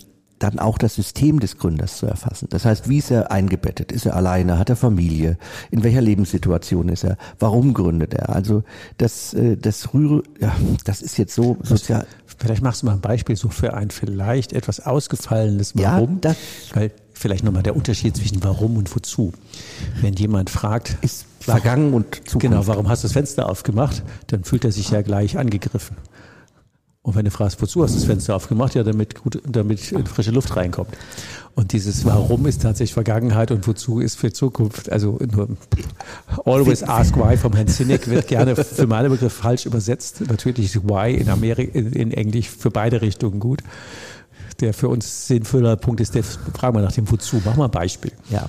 dann 0.42 0.58
auch 0.58 0.78
das 0.78 0.94
System 0.94 1.40
des 1.40 1.58
Gründers 1.58 1.98
zu 1.98 2.06
erfassen. 2.06 2.48
Das 2.50 2.64
heißt, 2.64 2.88
wie 2.88 2.98
ist 2.98 3.10
er 3.10 3.30
eingebettet? 3.30 3.92
Ist 3.92 4.06
er 4.06 4.16
alleine? 4.16 4.58
Hat 4.58 4.70
er 4.70 4.76
Familie? 4.76 5.38
In 5.70 5.84
welcher 5.84 6.00
Lebenssituation 6.00 6.88
ist 6.88 7.04
er? 7.04 7.16
Warum 7.38 7.74
gründet 7.74 8.14
er? 8.14 8.30
Also 8.30 8.64
das, 8.98 9.34
äh, 9.34 9.56
das 9.56 9.94
Rühre, 9.94 10.22
ja, 10.40 10.54
das 10.84 11.02
ist 11.02 11.16
jetzt 11.18 11.34
so 11.34 11.56
sozial. 11.62 12.06
Vielleicht 12.38 12.62
machst 12.62 12.82
du 12.82 12.86
mal 12.86 12.94
ein 12.94 13.00
Beispiel 13.00 13.36
so 13.36 13.50
für 13.50 13.74
ein 13.74 13.90
vielleicht 13.90 14.52
etwas 14.52 14.80
ausgefallenes 14.80 15.76
Warum. 15.76 16.14
Ja, 16.14 16.18
das, 16.20 16.36
Weil 16.74 16.90
vielleicht 17.12 17.44
nochmal 17.44 17.62
der 17.62 17.76
Unterschied 17.76 18.16
zwischen 18.16 18.42
Warum 18.42 18.76
und 18.76 18.94
Wozu. 18.94 19.32
Wenn 20.00 20.14
jemand 20.14 20.50
fragt, 20.50 20.96
ist 21.02 21.26
vergangen 21.38 21.94
und 21.94 22.16
Zukunft. 22.28 22.40
Genau, 22.40 22.66
warum 22.66 22.88
hast 22.88 23.04
du 23.04 23.06
das 23.06 23.12
Fenster 23.12 23.48
aufgemacht? 23.48 24.02
Dann 24.28 24.42
fühlt 24.42 24.64
er 24.64 24.72
sich 24.72 24.90
ja 24.90 25.02
gleich 25.02 25.38
angegriffen. 25.38 25.96
Und 27.04 27.16
wenn 27.16 27.24
du 27.24 27.32
fragst, 27.32 27.60
wozu 27.60 27.82
hast 27.82 27.94
du 27.94 27.98
das 27.98 28.04
Fenster 28.04 28.36
aufgemacht? 28.36 28.76
Ja, 28.76 28.84
damit, 28.84 29.20
gut, 29.20 29.42
damit 29.44 29.80
frische 29.80 30.30
Luft 30.30 30.54
reinkommt. 30.54 30.96
Und 31.56 31.72
dieses 31.72 32.04
Warum 32.04 32.46
ist 32.46 32.62
tatsächlich 32.62 32.94
Vergangenheit 32.94 33.50
und 33.50 33.66
wozu 33.66 33.98
ist 33.98 34.14
für 34.14 34.32
Zukunft. 34.32 34.90
Also 34.90 35.18
nur 35.32 35.48
Always 36.44 36.84
Ask 36.84 37.16
Why 37.16 37.36
vom 37.36 37.54
Herrn 37.54 37.66
Sinek 37.66 38.08
wird 38.08 38.28
gerne 38.28 38.54
für 38.54 38.86
meinen 38.86 39.10
Begriff 39.10 39.32
falsch 39.32 39.66
übersetzt. 39.66 40.22
Natürlich 40.28 40.76
ist 40.76 40.84
Why 40.84 41.14
in 41.14 41.28
Amerika, 41.28 41.76
in 41.76 42.12
Englisch 42.12 42.48
für 42.48 42.70
beide 42.70 43.02
Richtungen 43.02 43.40
gut. 43.40 43.62
Der 44.60 44.72
für 44.72 44.88
uns 44.88 45.26
sinnvoller 45.26 45.74
Punkt 45.74 46.00
ist, 46.00 46.14
der 46.14 46.22
fragen 46.22 46.76
wir 46.76 46.82
nach 46.82 46.92
dem 46.92 47.10
Wozu. 47.10 47.42
Mach 47.44 47.56
mal 47.56 47.64
ein 47.64 47.70
Beispiel. 47.72 48.12
Ja, 48.30 48.48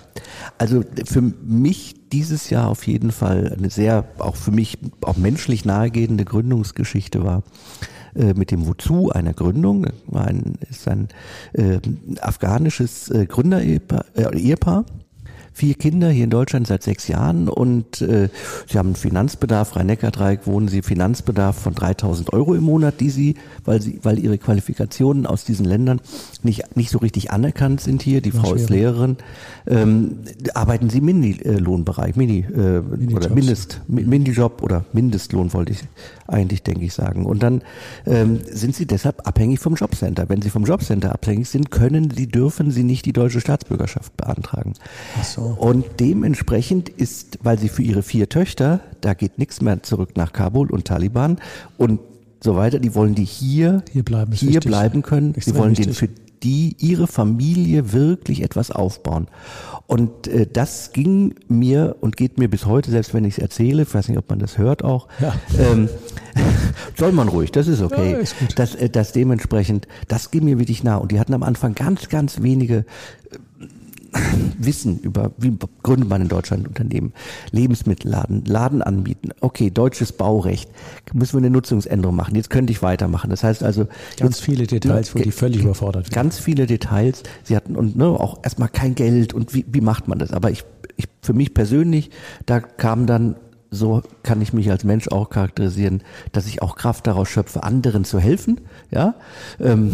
also 0.60 0.84
für 1.06 1.22
mich 1.22 1.96
dieses 2.12 2.51
Jahr 2.51 2.68
auf 2.68 2.86
jeden 2.86 3.12
Fall 3.12 3.56
eine 3.58 3.72
sehr, 3.72 4.06
auch 4.20 4.36
für 4.36 4.51
mich 4.51 4.78
auch 5.01 5.18
menschlich 5.18 5.66
nahegehende 5.66 6.24
Gründungsgeschichte 6.24 7.24
war 7.24 7.42
äh, 8.15 8.34
mit 8.34 8.51
dem 8.51 8.67
Wozu 8.67 9.12
einer 9.12 9.34
Gründung. 9.34 9.88
Ein, 10.12 10.55
ist 10.70 10.88
ein 10.88 11.08
äh, 11.53 11.79
afghanisches 12.22 13.12
Gründerehepaar. 13.27 14.05
Äh, 14.15 14.38
Ehepaar 14.38 14.86
vier 15.54 15.76
Kinder 15.76 16.10
hier 16.10 16.26
in 16.26 16.30
Deutschland 16.30 16.68
seit 16.68 16.84
sechs 16.84 17.08
Jahren 17.08 17.48
und 17.48 18.02
äh, 18.02 18.30
sie 18.68 18.78
haben 18.78 18.90
einen 18.90 18.96
Finanzbedarf, 18.96 19.76
Rhein-Neckar-Dreieck 19.76 20.48
wohnen 20.48 20.68
sie, 20.68 20.82
Finanzbedarf 20.82 21.58
von 21.58 21.76
3000 21.76 22.34
Euro 22.34 22.56
im 22.56 22.64
Monat, 22.64 23.00
die 23.00 23.10
sie, 23.10 23.36
weil 23.64 23.82
sie, 23.82 24.00
weil 24.04 24.20
ihre 24.20 24.38
Qualifikationen 24.38 25.26
aus 25.26 25.46
diesen 25.46 25.66
Ländern 25.66 26.02
nicht, 26.42 26.76
nicht 26.76 26.90
so 26.90 26.98
richtig 26.98 27.32
anerkannt 27.32 27.82
sind 27.82 28.02
hier, 28.02 28.22
die 28.22 28.32
Frau 28.32 28.54
ist 28.54 28.70
Lehrerin, 28.70 29.18
ähm, 29.68 30.20
arbeiten 30.54 30.90
sie 30.90 30.98
im 30.98 31.06
Mini-Lohnbereich, 31.06 32.16
Mini, 32.16 32.40
äh, 32.40 32.82
Mini 32.82 33.16
oder 33.16 33.30
Mindest, 33.30 33.82
Minijob 33.88 34.64
oder 34.64 34.86
Mindestlohn 34.92 35.54
wollte 35.54 35.74
ich 35.74 35.84
eigentlich, 36.28 36.64
denke 36.64 36.86
ich, 36.86 36.94
sagen. 36.94 37.26
Und 37.26 37.44
dann 37.44 37.62
ähm, 38.06 38.40
sind 38.52 38.76
sie 38.76 38.86
deshalb 38.86 39.28
abhängig 39.28 39.60
vom 39.60 39.76
Jobcenter. 39.76 40.30
Wenn 40.30 40.42
sie 40.42 40.50
vom 40.50 40.66
Jobcenter 40.66 41.12
abhängig 41.14 41.50
sind, 41.50 41.72
können 41.72 42.12
sie, 42.12 42.28
dürfen 42.28 42.72
sie 42.72 42.84
nicht 42.84 43.06
die 43.06 43.14
deutsche 43.14 43.42
Staatsbürgerschaft 43.42 44.16
beantragen. 44.18 44.74
Ach 45.20 45.24
so. 45.44 45.62
Und 45.62 45.86
dementsprechend 46.00 46.90
ist, 46.90 47.40
weil 47.44 47.60
sie 47.60 47.70
für 47.70 47.84
ihre 47.84 48.04
vier 48.04 48.30
Töchter, 48.30 48.82
da 49.02 49.14
geht 49.14 49.38
nichts 49.38 49.62
mehr 49.62 49.84
zurück 49.84 50.16
nach 50.16 50.34
Kabul 50.34 50.72
und 50.72 50.86
Taliban 50.86 51.38
und 51.78 52.00
so 52.40 52.56
weiter, 52.56 52.80
die 52.80 52.94
wollen 52.94 53.16
die 53.16 53.24
hier, 53.24 53.84
hier 53.92 54.04
bleiben, 54.04 54.34
hier 54.34 54.60
bleiben 54.60 55.02
können. 55.02 55.34
Sie 55.38 55.56
wollen 55.56 55.74
denen 55.74 55.94
für 55.94 56.10
die 56.44 56.76
ihre 56.80 57.08
Familie 57.08 57.94
wirklich 57.94 58.44
etwas 58.44 58.70
aufbauen. 58.70 59.28
Und 59.88 60.28
äh, 60.28 60.46
das 60.52 60.92
ging 60.92 61.36
mir 61.48 61.96
und 62.02 62.18
geht 62.18 62.38
mir 62.38 62.50
bis 62.50 62.66
heute, 62.66 62.92
selbst 62.92 63.14
wenn 63.14 63.26
ich 63.26 63.38
es 63.38 63.40
erzähle, 63.40 63.84
ich 63.84 63.94
weiß 63.94 64.10
nicht, 64.10 64.18
ob 64.18 64.30
man 64.30 64.40
das 64.40 64.58
hört 64.58 64.84
auch, 64.84 65.08
ja. 65.20 65.34
ähm, 65.60 65.90
soll 66.98 67.12
man 67.12 67.28
ruhig, 67.28 67.52
das 67.52 67.68
ist 67.68 67.82
okay. 67.82 68.12
Ja, 68.12 68.18
ist 68.18 68.36
das, 68.56 68.76
äh, 68.76 68.90
das 68.90 69.14
dementsprechend, 69.14 69.88
das 70.08 70.32
ging 70.32 70.46
mir 70.46 70.60
wirklich 70.60 70.84
nah. 70.84 70.98
Und 70.98 71.12
die 71.12 71.20
hatten 71.20 71.34
am 71.34 71.44
Anfang 71.44 71.76
ganz, 71.76 72.10
ganz 72.10 72.42
wenige 72.42 72.86
Wissen 74.58 75.00
über, 75.00 75.32
wie 75.38 75.58
gründet 75.82 76.10
man 76.10 76.22
in 76.22 76.27
Deutschland 76.27 76.63
ein 76.63 76.67
Unternehmen, 76.67 77.13
Lebensmittelladen, 77.51 78.46
Laden 78.46 78.82
anbieten, 78.82 79.29
okay, 79.41 79.70
deutsches 79.70 80.12
Baurecht, 80.12 80.70
müssen 81.13 81.34
wir 81.34 81.39
eine 81.39 81.50
Nutzungsänderung 81.50 82.15
machen, 82.15 82.36
jetzt 82.36 82.50
könnte 82.50 82.72
ich 82.72 82.82
weitermachen. 82.82 83.29
Das 83.29 83.43
heißt 83.43 83.63
also... 83.63 83.88
Ganz 84.17 84.39
viele 84.39 84.67
Details, 84.67 85.13
wo 85.15 85.20
die 85.20 85.32
völlig 85.32 85.62
überfordert 85.62 86.05
werden. 86.05 86.15
Ganz 86.15 86.39
viele 86.39 86.67
Details, 86.67 87.24
sie 87.43 87.55
hatten 87.55 87.75
und 87.75 87.96
ne, 87.96 88.05
auch 88.05 88.39
erstmal 88.43 88.70
kein 88.70 88.96
Geld 88.96 89.34
und 89.34 89.53
wie, 89.53 89.65
wie 89.72 89.82
macht 89.82 90.08
man 90.08 90.20
das? 90.20 90.32
Aber 90.32 90.51
ich, 90.51 90.63
ich, 90.98 91.08
für 91.22 91.34
mich 91.34 91.53
persönlich, 91.53 92.10
da 92.46 92.60
kam 92.60 93.05
dann 93.08 93.36
so 93.74 94.03
kann 94.22 94.41
ich 94.41 94.53
mich 94.53 94.70
als 94.70 94.84
Mensch 94.84 95.08
auch 95.08 95.29
charakterisieren, 95.29 96.03
dass 96.32 96.46
ich 96.46 96.62
auch 96.62 96.75
Kraft 96.75 97.08
daraus 97.08 97.27
schöpfe, 97.27 97.63
anderen 97.63 98.05
zu 98.05 98.20
helfen. 98.20 98.62
Ja, 98.91 99.15
ähm, 99.60 99.91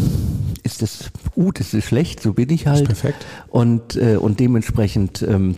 ist 0.60 0.82
das 0.82 1.10
gut, 1.34 1.60
ist 1.60 1.74
es 1.74 1.84
schlecht? 1.84 2.20
So 2.20 2.32
bin 2.34 2.50
ich 2.50 2.66
halt. 2.66 2.86
perfekt. 2.86 3.26
Und 3.48 3.96
äh, 3.96 4.16
und 4.16 4.40
dementsprechend 4.40 5.22
ähm, 5.22 5.56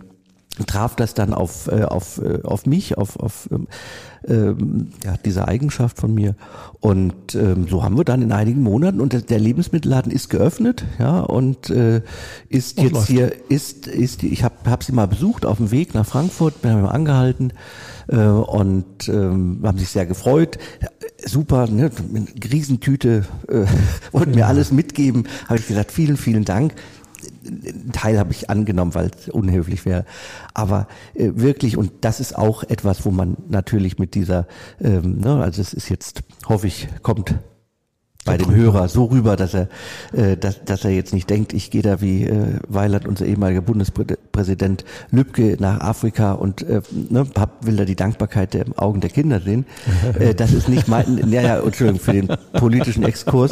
traf 0.67 0.95
das 0.95 1.13
dann 1.13 1.33
auf 1.33 1.67
äh, 1.67 1.83
auf 1.83 2.21
äh, 2.21 2.41
auf 2.43 2.65
mich, 2.65 2.97
auf 2.97 3.19
auf 3.19 3.49
ähm, 3.51 3.67
ähm, 4.27 4.89
ja, 5.03 5.15
diese 5.23 5.47
Eigenschaft 5.47 5.97
von 5.97 6.13
mir. 6.13 6.35
Und 6.79 7.35
ähm, 7.35 7.67
so 7.67 7.83
haben 7.83 7.97
wir 7.97 8.05
dann 8.05 8.21
in 8.21 8.31
einigen 8.31 8.61
Monaten 8.61 9.01
und 9.01 9.29
der 9.29 9.39
Lebensmittelladen 9.39 10.11
ist 10.11 10.29
geöffnet, 10.29 10.85
ja, 10.99 11.19
und 11.19 11.69
äh, 11.69 12.01
ist 12.49 12.77
und 12.77 12.83
jetzt 12.85 12.93
läuft. 12.93 13.07
hier, 13.07 13.31
ist, 13.49 13.87
ist, 13.87 14.23
ich 14.23 14.43
habe 14.43 14.55
hab 14.65 14.83
sie 14.83 14.91
mal 14.91 15.07
besucht 15.07 15.45
auf 15.45 15.57
dem 15.57 15.71
Weg 15.71 15.93
nach 15.93 16.05
Frankfurt, 16.05 16.55
wir 16.61 16.71
haben 16.71 16.85
angehalten 16.85 17.53
äh, 18.07 18.17
und 18.17 19.09
ähm, 19.09 19.59
haben 19.63 19.77
sich 19.77 19.89
sehr 19.89 20.05
gefreut. 20.05 20.57
Super, 21.25 21.67
ne, 21.67 21.89
eine 22.13 22.27
Riesentüte, 22.51 23.25
äh, 23.47 23.65
wollten 24.11 24.31
ja. 24.31 24.37
mir 24.37 24.47
alles 24.47 24.71
mitgeben. 24.71 25.27
Habe 25.47 25.59
ich 25.59 25.67
gesagt, 25.67 25.91
vielen, 25.91 26.17
vielen 26.17 26.45
Dank. 26.45 26.73
Ein 27.45 27.91
Teil 27.91 28.19
habe 28.19 28.31
ich 28.31 28.49
angenommen, 28.49 28.95
weil 28.95 29.11
es 29.17 29.29
unhöflich 29.29 29.85
wäre. 29.85 30.05
Aber 30.53 30.87
äh, 31.13 31.31
wirklich, 31.35 31.77
und 31.77 31.91
das 32.01 32.19
ist 32.19 32.37
auch 32.37 32.63
etwas, 32.63 33.05
wo 33.05 33.11
man 33.11 33.37
natürlich 33.49 33.99
mit 33.99 34.15
dieser, 34.15 34.47
ähm, 34.81 35.19
ne, 35.19 35.41
also 35.41 35.61
es 35.61 35.73
ist 35.73 35.89
jetzt, 35.89 36.23
hoffe 36.47 36.67
ich, 36.67 36.87
kommt 37.01 37.35
bei 38.25 38.37
dem 38.37 38.53
Hörer 38.53 38.87
so 38.87 39.05
rüber, 39.05 39.35
dass 39.35 39.53
er, 39.53 39.67
äh, 40.13 40.37
dass, 40.37 40.63
dass 40.63 40.85
er 40.85 40.91
jetzt 40.91 41.13
nicht 41.13 41.29
denkt, 41.29 41.53
ich 41.53 41.71
gehe 41.71 41.81
da 41.81 42.01
wie 42.01 42.25
äh, 42.25 42.59
Weilert, 42.67 43.07
unser 43.07 43.25
ehemaliger 43.25 43.61
Bundespräsident 43.61 44.85
Lübcke 45.11 45.57
nach 45.59 45.81
Afrika 45.81 46.33
und 46.33 46.61
äh, 46.63 46.81
ne, 47.09 47.27
hab, 47.37 47.65
will 47.65 47.75
da 47.75 47.85
die 47.85 47.95
Dankbarkeit 47.95 48.53
der 48.53 48.65
Augen 48.77 49.01
der 49.01 49.09
Kinder 49.09 49.39
sehen. 49.39 49.65
äh, 50.19 50.33
das 50.33 50.53
ist 50.53 50.69
nicht 50.69 50.87
mein, 50.87 51.29
ja, 51.31 51.41
ja, 51.41 51.59
Entschuldigung 51.59 51.99
für 51.99 52.13
den 52.13 52.29
politischen 52.53 53.03
Exkurs, 53.03 53.51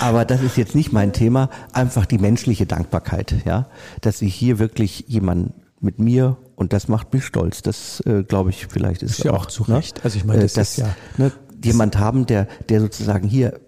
aber 0.00 0.24
das 0.24 0.42
ist 0.42 0.56
jetzt 0.56 0.74
nicht 0.74 0.92
mein 0.92 1.12
Thema. 1.12 1.50
Einfach 1.72 2.06
die 2.06 2.18
menschliche 2.18 2.66
Dankbarkeit, 2.66 3.34
ja, 3.44 3.66
dass 4.00 4.22
ich 4.22 4.34
hier 4.34 4.58
wirklich 4.58 5.04
jemanden 5.08 5.54
mit 5.80 5.98
mir 5.98 6.36
und 6.56 6.72
das 6.72 6.88
macht 6.88 7.12
mich 7.12 7.24
stolz. 7.24 7.62
Das 7.62 8.00
äh, 8.06 8.24
glaube 8.24 8.50
ich 8.50 8.66
vielleicht 8.68 9.02
ist, 9.02 9.18
ist 9.18 9.24
ja 9.24 9.32
auch, 9.32 9.44
auch 9.44 9.46
zu 9.46 9.64
ne? 9.68 9.76
Recht. 9.76 10.04
Also 10.04 10.16
ich 10.16 10.24
meine, 10.24 10.42
das, 10.42 10.52
äh, 10.52 10.56
das 10.56 10.70
ist 10.70 10.78
ja 10.78 10.96
ne, 11.16 11.32
jemand 11.64 11.98
haben, 11.98 12.26
der, 12.26 12.46
der 12.68 12.80
sozusagen 12.80 13.28
hier 13.28 13.60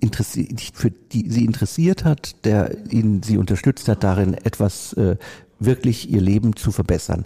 interessiert, 0.00 0.60
für 0.74 0.90
die 0.90 1.30
sie 1.30 1.44
interessiert 1.44 2.04
hat, 2.04 2.44
der 2.44 2.76
ihnen 2.90 3.22
sie 3.22 3.38
unterstützt 3.38 3.88
hat, 3.88 4.04
darin 4.04 4.34
etwas 4.34 4.92
äh, 4.94 5.16
wirklich 5.58 6.10
ihr 6.10 6.20
Leben 6.20 6.56
zu 6.56 6.72
verbessern. 6.72 7.24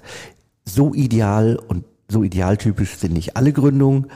So 0.64 0.94
ideal 0.94 1.56
und 1.56 1.84
so 2.08 2.22
idealtypisch 2.22 2.96
sind 2.96 3.12
nicht 3.12 3.36
alle 3.36 3.52
Gründungen, 3.52 4.06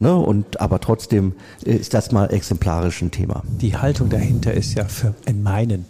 Ne, 0.00 0.14
und 0.14 0.60
aber 0.60 0.80
trotzdem 0.80 1.32
äh, 1.66 1.72
ist 1.72 1.92
das 1.92 2.12
mal 2.12 2.32
exemplarisch 2.32 3.02
ein 3.02 3.10
Thema. 3.10 3.42
Die 3.60 3.76
Haltung 3.76 4.08
dahinter 4.08 4.54
ist 4.54 4.74
ja 4.74 4.84
für 4.84 5.12
in 5.26 5.42
meinen, 5.42 5.86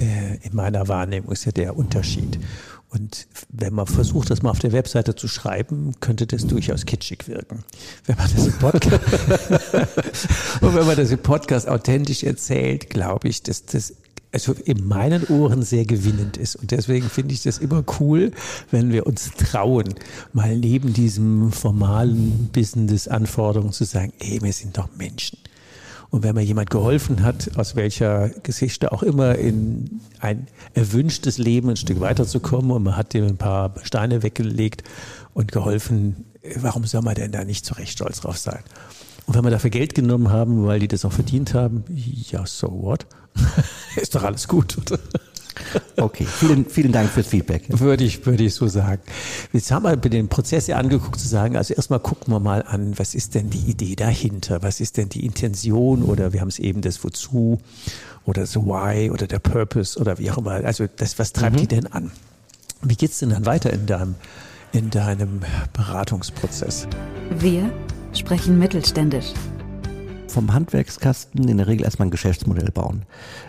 äh, 0.00 0.36
in 0.46 0.54
meiner 0.54 0.86
Wahrnehmung 0.86 1.32
ist 1.32 1.46
ja 1.46 1.52
der 1.52 1.74
Unterschied. 1.78 2.38
Und 2.90 3.26
wenn 3.50 3.74
man 3.74 3.86
versucht, 3.86 4.30
das 4.30 4.42
mal 4.42 4.50
auf 4.50 4.60
der 4.60 4.72
Webseite 4.72 5.14
zu 5.14 5.28
schreiben, 5.28 5.94
könnte 6.00 6.26
das 6.26 6.46
durchaus 6.46 6.86
kitschig 6.86 7.28
wirken. 7.28 7.62
Wenn 8.06 8.16
man 8.16 8.30
das 8.34 8.46
im 8.46 8.52
Podcast, 8.54 9.00
und 10.62 10.74
wenn 10.74 10.86
man 10.86 10.96
das 10.96 11.10
im 11.10 11.18
Podcast 11.18 11.68
authentisch 11.68 12.22
erzählt, 12.22 12.88
glaube 12.88 13.28
ich, 13.28 13.42
dass 13.42 13.66
das 13.66 13.92
also 14.32 14.52
in 14.52 14.86
meinen 14.86 15.24
Ohren 15.26 15.62
sehr 15.62 15.84
gewinnend 15.84 16.36
ist. 16.36 16.56
Und 16.56 16.70
deswegen 16.70 17.08
finde 17.08 17.34
ich 17.34 17.42
das 17.42 17.58
immer 17.58 17.82
cool, 17.98 18.32
wenn 18.70 18.92
wir 18.92 19.06
uns 19.06 19.30
trauen, 19.36 19.94
mal 20.32 20.56
neben 20.56 20.92
diesem 20.92 21.50
formalen 21.50 22.50
Business-Anforderungen 22.52 23.72
zu 23.72 23.84
sagen, 23.84 24.12
ey, 24.18 24.40
wir 24.42 24.52
sind 24.52 24.76
doch 24.76 24.88
Menschen. 24.96 25.38
Und 26.10 26.22
wenn 26.22 26.34
mir 26.34 26.42
jemand 26.42 26.70
geholfen 26.70 27.22
hat, 27.22 27.58
aus 27.58 27.76
welcher 27.76 28.30
Geschichte 28.42 28.92
auch 28.92 29.02
immer, 29.02 29.34
in 29.36 30.00
ein 30.20 30.46
erwünschtes 30.72 31.36
Leben 31.36 31.68
ein 31.68 31.76
Stück 31.76 32.00
weiterzukommen 32.00 32.70
und 32.70 32.82
man 32.82 32.96
hat 32.96 33.12
dem 33.12 33.26
ein 33.26 33.36
paar 33.36 33.74
Steine 33.82 34.22
weggelegt 34.22 34.84
und 35.34 35.52
geholfen, 35.52 36.24
warum 36.56 36.84
soll 36.84 37.02
man 37.02 37.14
denn 37.14 37.32
da 37.32 37.44
nicht 37.44 37.66
zu 37.66 37.74
Recht 37.74 37.92
stolz 37.92 38.20
drauf 38.20 38.38
sein? 38.38 38.60
Und 39.26 39.34
wenn 39.34 39.44
wir 39.44 39.50
dafür 39.50 39.68
Geld 39.68 39.94
genommen 39.94 40.30
haben, 40.30 40.66
weil 40.66 40.80
die 40.80 40.88
das 40.88 41.04
auch 41.04 41.12
verdient 41.12 41.52
haben, 41.52 41.84
ja, 41.90 42.46
so 42.46 42.68
what? 42.68 43.06
Ist 43.96 44.14
doch 44.14 44.22
alles 44.22 44.48
gut. 44.48 44.78
Okay, 45.96 46.24
vielen, 46.24 46.64
vielen 46.66 46.92
Dank 46.92 47.10
fürs 47.10 47.26
Feedback. 47.26 47.64
Würde 47.68 48.04
ich, 48.04 48.24
würde 48.24 48.44
ich 48.44 48.54
so 48.54 48.68
sagen. 48.68 49.02
Jetzt 49.52 49.70
haben 49.70 49.84
wir 49.84 49.96
den 49.96 50.28
Prozess 50.28 50.66
ja 50.68 50.76
angeguckt 50.76 51.18
zu 51.18 51.26
sagen, 51.26 51.56
also 51.56 51.74
erstmal 51.74 52.00
gucken 52.00 52.32
wir 52.32 52.40
mal 52.40 52.62
an, 52.62 52.98
was 52.98 53.14
ist 53.14 53.34
denn 53.34 53.50
die 53.50 53.70
Idee 53.70 53.96
dahinter? 53.96 54.62
Was 54.62 54.80
ist 54.80 54.96
denn 54.96 55.08
die 55.08 55.26
Intention 55.26 56.02
oder 56.02 56.32
wir 56.32 56.40
haben 56.40 56.48
es 56.48 56.58
eben 56.58 56.80
das 56.82 57.02
Wozu 57.02 57.58
oder 58.28 58.42
das 58.42 58.56
Why 58.56 59.10
oder 59.10 59.26
der 59.26 59.38
Purpose 59.38 59.98
oder 59.98 60.18
wie 60.18 60.30
auch 60.30 60.38
immer. 60.38 60.52
Also 60.52 60.86
das, 60.96 61.18
was 61.18 61.32
treibt 61.32 61.56
mhm. 61.56 61.60
die 61.60 61.66
denn 61.66 61.86
an? 61.86 62.10
Wie 62.82 62.94
geht's 62.94 63.18
denn 63.18 63.30
dann 63.30 63.46
weiter 63.46 63.72
in 63.72 63.86
deinem, 63.86 64.14
in 64.72 64.90
deinem 64.90 65.40
Beratungsprozess? 65.72 66.86
Wir 67.38 67.72
sprechen 68.12 68.58
mittelständisch 68.58 69.32
vom 70.30 70.52
Handwerkskasten 70.52 71.48
in 71.48 71.56
der 71.56 71.66
Regel 71.66 71.84
erstmal 71.84 72.08
ein 72.08 72.10
Geschäftsmodell 72.10 72.70
bauen. 72.70 73.02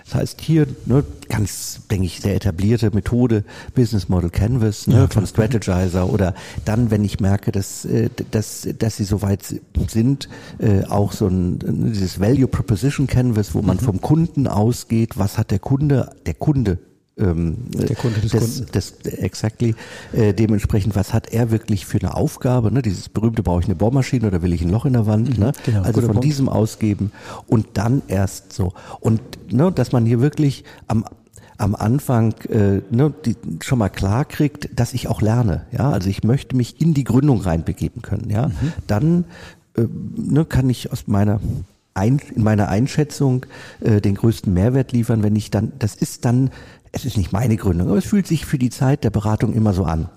Das 0.06 0.16
heißt 0.16 0.42
hier 0.42 0.68
ne, 0.86 1.04
ganz, 1.28 1.82
denke 1.90 2.06
ich, 2.06 2.22
sehr 2.22 2.36
etablierte 2.36 2.92
Methode, 2.92 3.44
Business 3.76 4.10
Model 4.10 4.30
Canvas 4.30 4.88
ne, 4.88 4.96
ja, 4.96 5.08
von 5.08 5.26
Strategizer 5.26 6.12
oder 6.12 6.34
dann, 6.66 6.92
wenn 6.92 7.04
ich 7.04 7.20
merke, 7.20 7.52
dass, 7.52 7.86
äh, 7.86 8.10
dass, 8.32 8.68
dass 8.78 8.98
sie 8.98 9.04
soweit 9.04 9.44
sind, 9.88 10.30
äh, 10.60 10.84
auch 10.86 11.12
so 11.12 11.28
ein 11.28 11.60
dieses 11.92 12.20
Value 12.20 12.48
Proposition 12.48 13.08
Canvas, 13.08 13.54
wo 13.54 13.62
man 13.62 13.78
mhm. 13.78 13.82
vom 13.82 14.02
Kunden 14.02 14.48
ausgeht, 14.48 15.18
was 15.18 15.38
hat 15.38 15.52
der 15.52 15.60
Kunde, 15.60 16.12
der 16.26 16.34
Kunde 16.34 16.80
ähm, 17.20 17.58
der 17.72 17.96
Kunde 17.96 18.20
des, 18.20 18.32
des 18.32 18.42
Kunden. 18.42 18.72
Des, 18.72 18.92
exactly. 19.04 19.76
Äh, 20.14 20.34
dementsprechend, 20.34 20.96
was 20.96 21.14
hat 21.14 21.32
er 21.32 21.52
wirklich 21.52 21.86
für 21.86 22.00
eine 22.00 22.16
Aufgabe? 22.16 22.72
Ne? 22.72 22.82
Dieses 22.82 23.10
berühmte, 23.10 23.44
brauche 23.44 23.62
ich 23.62 23.66
eine 23.66 23.76
Bohrmaschine 23.76 24.28
oder 24.28 24.42
will 24.42 24.54
ich 24.54 24.62
ein 24.62 24.70
Loch 24.70 24.86
in 24.86 24.94
der 24.94 25.06
Wand? 25.06 25.38
Mhm, 25.38 25.44
ne? 25.44 25.52
Genau, 25.66 25.82
also 25.82 26.02
von 26.02 26.12
Punkt. 26.12 26.24
diesem 26.24 26.50
ausgeben 26.50 27.12
und 27.48 27.68
dann 27.74 28.02
erst 28.08 28.54
so. 28.54 28.74
Und 29.00 29.22
ne, 29.52 29.72
dass 29.72 29.92
man 29.92 30.06
hier 30.06 30.22
wirklich 30.22 30.64
am 30.88 31.06
am 31.58 31.76
Anfang 31.76 32.36
äh, 32.48 32.82
ne, 32.90 33.14
die, 33.26 33.36
schon 33.62 33.80
mal 33.80 33.90
klar 33.90 34.24
kriegt, 34.24 34.70
dass 34.80 34.94
ich 34.94 35.10
auch 35.10 35.22
lerne. 35.22 35.66
Ja, 35.74 35.92
also 35.92 36.10
ich 36.10 36.24
möchte 36.24 36.56
mich 36.56 36.80
in 36.80 36.94
die 36.94 37.04
Gründung 37.04 37.42
reinbegeben 37.42 38.02
können. 38.02 38.30
Ja, 38.30 38.48
mhm. 38.48 38.74
dann 38.88 39.26
äh, 39.76 39.84
ne, 40.16 40.46
kann 40.46 40.70
ich 40.70 40.90
aus 40.94 41.08
meiner 41.08 41.42
ein, 41.94 42.22
in 42.34 42.44
meiner 42.44 42.70
Einschätzung 42.70 43.46
äh, 43.82 44.00
den 44.00 44.16
größten 44.16 44.54
Mehrwert 44.54 44.94
liefern, 44.94 45.22
wenn 45.22 45.36
ich 45.36 45.52
dann, 45.52 45.74
das 45.80 45.96
ist 45.96 46.24
dann 46.24 46.50
es 46.92 47.06
ist 47.06 47.18
nicht 47.18 47.32
meine 47.32 47.56
Gründung, 47.56 47.90
aber 47.90 47.98
es 47.98 48.06
fühlt 48.06 48.28
sich 48.28 48.46
für 48.46 48.58
die 48.58 48.70
Zeit 48.70 49.04
der 49.04 49.10
Beratung 49.10 49.54
immer 49.54 49.74
so 49.74 49.84
an. 49.84 50.10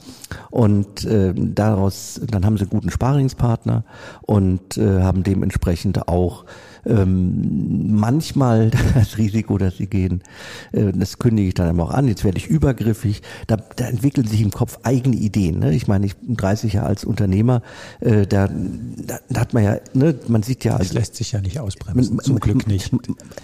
Und 0.50 1.04
äh, 1.04 1.34
daraus, 1.36 2.20
dann 2.26 2.46
haben 2.46 2.56
sie 2.56 2.62
einen 2.62 2.70
guten 2.70 2.90
Sparingspartner 2.90 3.84
und 4.22 4.76
äh, 4.78 5.02
haben 5.02 5.22
dementsprechend 5.22 6.08
auch 6.08 6.44
ähm, 6.86 7.96
manchmal 7.98 8.70
das 8.94 9.18
Risiko, 9.18 9.58
dass 9.58 9.76
sie 9.76 9.86
gehen, 9.86 10.22
äh, 10.72 10.92
das 10.92 11.18
kündige 11.18 11.48
ich 11.48 11.54
dann 11.54 11.68
aber 11.68 11.84
auch 11.84 11.94
an, 11.94 12.08
jetzt 12.08 12.24
werde 12.24 12.38
ich 12.38 12.46
übergriffig, 12.46 13.22
da, 13.46 13.56
da 13.56 13.86
entwickeln 13.86 14.26
sich 14.26 14.40
im 14.42 14.50
Kopf 14.50 14.78
eigene 14.82 15.16
Ideen. 15.16 15.60
Ne? 15.60 15.74
Ich 15.74 15.88
meine, 15.88 16.06
ich 16.06 16.16
bin 16.16 16.36
30 16.36 16.74
Jahre 16.74 16.88
als 16.88 17.04
Unternehmer, 17.04 17.62
äh, 18.00 18.26
da, 18.26 18.48
da, 18.48 19.18
da 19.28 19.40
hat 19.40 19.54
man 19.54 19.64
ja, 19.64 19.76
ne, 19.94 20.14
man 20.28 20.42
sieht 20.42 20.64
ja... 20.64 20.72
Das 20.72 20.88
also, 20.88 20.94
lässt 20.94 21.16
sich 21.16 21.32
ja 21.32 21.40
nicht 21.40 21.58
ausbremsen, 21.58 22.16
man, 22.16 22.24
zum 22.24 22.40
Glück 22.40 22.66
nicht. 22.66 22.92
Man, 22.92 23.00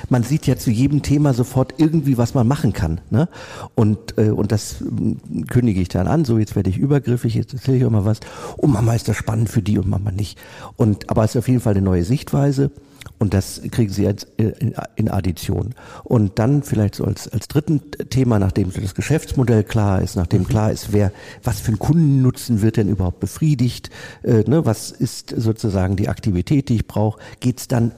man 0.08 0.22
sieht 0.22 0.46
ja 0.46 0.56
zu 0.56 0.70
jedem 0.70 1.02
Thema 1.02 1.34
sofort 1.34 1.74
irgendwie, 1.78 2.18
was 2.18 2.34
man 2.34 2.46
machen 2.46 2.72
kann. 2.72 3.00
Ne? 3.10 3.28
Und, 3.74 4.18
äh, 4.18 4.30
und 4.30 4.52
das 4.52 4.82
äh, 4.82 5.42
kündige 5.44 5.80
ich 5.80 5.88
dann 5.88 6.06
an, 6.06 6.24
so 6.24 6.38
jetzt 6.38 6.56
werde 6.56 6.70
ich 6.70 6.78
übergriffig, 6.78 7.34
jetzt 7.34 7.54
erzähle 7.54 7.78
ich 7.78 7.84
auch 7.84 7.90
mal 7.90 8.04
was. 8.04 8.20
Oh 8.56 8.66
Mama, 8.66 8.94
ist 8.94 9.08
das 9.08 9.16
spannend 9.16 9.48
für 9.48 9.62
die 9.62 9.78
und 9.78 9.88
Mama 9.88 10.10
nicht. 10.10 10.38
Und, 10.76 11.08
aber 11.10 11.24
es 11.24 11.30
ist 11.30 11.36
auf 11.38 11.48
jeden 11.48 11.60
Fall 11.60 11.74
eine 11.74 11.82
neue 11.82 12.04
Sichtweise. 12.04 12.70
Und 13.18 13.34
das 13.34 13.60
kriegen 13.70 13.92
sie 13.92 14.04
jetzt 14.04 14.28
in 14.36 15.08
Addition. 15.08 15.74
Und 16.04 16.38
dann 16.38 16.62
vielleicht 16.62 16.94
so 16.94 17.04
als, 17.04 17.26
als 17.28 17.48
dritten 17.48 17.80
Thema, 18.10 18.38
nachdem 18.38 18.72
das 18.72 18.94
Geschäftsmodell 18.94 19.64
klar 19.64 20.00
ist, 20.02 20.14
nachdem 20.14 20.42
mhm. 20.42 20.46
klar 20.46 20.70
ist, 20.70 20.92
wer, 20.92 21.12
was 21.42 21.60
für 21.60 21.68
einen 21.68 21.80
Kundennutzen 21.80 22.62
wird 22.62 22.76
denn 22.76 22.88
überhaupt 22.88 23.18
befriedigt, 23.18 23.90
äh, 24.22 24.44
ne, 24.46 24.64
was 24.64 24.92
ist 24.92 25.34
sozusagen 25.36 25.96
die 25.96 26.08
Aktivität, 26.08 26.68
die 26.68 26.76
ich 26.76 26.86
brauche, 26.86 27.20
geht's 27.40 27.66
dann 27.66 27.92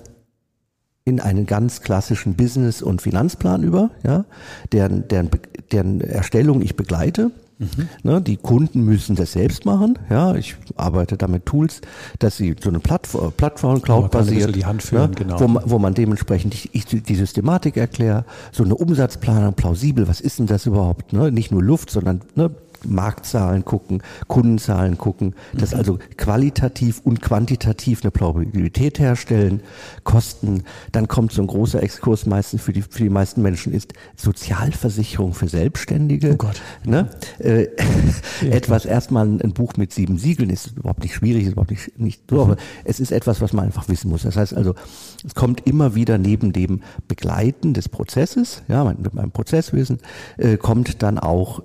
in 1.04 1.20
einen 1.20 1.46
ganz 1.46 1.82
klassischen 1.82 2.34
Business- 2.34 2.82
und 2.82 3.02
Finanzplan 3.02 3.62
über, 3.62 3.90
ja, 4.04 4.24
deren, 4.72 5.08
deren, 5.08 5.30
deren 5.72 6.00
Erstellung 6.00 6.62
ich 6.62 6.76
begleite. 6.76 7.30
Mhm. 7.60 7.88
Ne, 8.02 8.22
die 8.22 8.38
Kunden 8.38 8.86
müssen 8.86 9.16
das 9.16 9.32
selbst 9.32 9.66
machen. 9.66 9.98
Ja, 10.08 10.34
ich 10.34 10.56
arbeite 10.76 11.18
da 11.18 11.28
mit 11.28 11.44
Tools, 11.44 11.82
dass 12.18 12.38
sie 12.38 12.56
so 12.58 12.70
eine 12.70 12.80
Plattform, 12.80 13.32
Plattform 13.32 13.82
Cloud 13.82 14.10
basiert, 14.10 14.56
die 14.56 14.64
Hand 14.64 14.82
führen, 14.82 15.10
ne, 15.10 15.16
genau. 15.16 15.38
wo, 15.38 15.46
man, 15.46 15.62
wo 15.66 15.78
man 15.78 15.92
dementsprechend 15.92 16.54
ich 16.54 16.86
die 16.86 17.14
Systematik 17.14 17.76
erkläre, 17.76 18.24
so 18.50 18.64
eine 18.64 18.74
Umsatzplanung 18.74 19.52
plausibel. 19.52 20.08
Was 20.08 20.22
ist 20.22 20.38
denn 20.38 20.46
das 20.46 20.64
überhaupt? 20.64 21.12
Ne? 21.12 21.30
Nicht 21.30 21.52
nur 21.52 21.62
Luft, 21.62 21.90
sondern 21.90 22.22
ne, 22.34 22.50
Marktzahlen 22.84 23.64
gucken, 23.64 24.02
Kundenzahlen 24.26 24.98
gucken, 24.98 25.34
das 25.52 25.72
mhm. 25.72 25.78
also 25.78 25.98
qualitativ 26.16 27.00
und 27.04 27.20
quantitativ 27.20 28.02
eine 28.02 28.10
Plausibilität 28.10 28.98
herstellen, 28.98 29.62
Kosten, 30.04 30.64
dann 30.92 31.08
kommt 31.08 31.32
so 31.32 31.42
ein 31.42 31.46
großer 31.46 31.82
Exkurs 31.82 32.26
meistens 32.26 32.62
für 32.62 32.72
die, 32.72 32.82
für 32.82 33.02
die 33.02 33.10
meisten 33.10 33.42
Menschen 33.42 33.72
ist 33.72 33.92
Sozialversicherung 34.16 35.34
für 35.34 35.48
Selbstständige. 35.48 36.32
Oh 36.32 36.36
Gott. 36.36 36.60
Ne? 36.84 37.10
Äh, 37.38 37.68
ja, 38.42 38.50
etwas 38.50 38.84
erstmal 38.84 39.26
ein 39.26 39.52
Buch 39.52 39.74
mit 39.76 39.92
sieben 39.92 40.18
Siegeln 40.18 40.50
ist 40.50 40.76
überhaupt 40.76 41.02
nicht 41.02 41.14
schwierig, 41.14 41.44
ist 41.44 41.52
überhaupt 41.52 41.70
nicht, 41.70 41.98
nicht 41.98 42.22
so, 42.28 42.36
mhm. 42.36 42.42
aber 42.42 42.56
es 42.84 43.00
ist 43.00 43.12
etwas, 43.12 43.40
was 43.40 43.52
man 43.52 43.66
einfach 43.66 43.88
wissen 43.88 44.10
muss. 44.10 44.22
Das 44.22 44.36
heißt 44.36 44.54
also, 44.54 44.74
es 45.24 45.34
kommt 45.34 45.66
immer 45.66 45.94
wieder 45.94 46.18
neben 46.18 46.52
dem 46.52 46.82
Begleiten 47.08 47.74
des 47.74 47.88
Prozesses, 47.88 48.62
ja, 48.68 48.84
mit 48.84 49.14
meinem 49.14 49.30
Prozesswissen, 49.30 49.98
äh, 50.38 50.56
kommt 50.56 51.02
dann 51.02 51.18
auch 51.18 51.62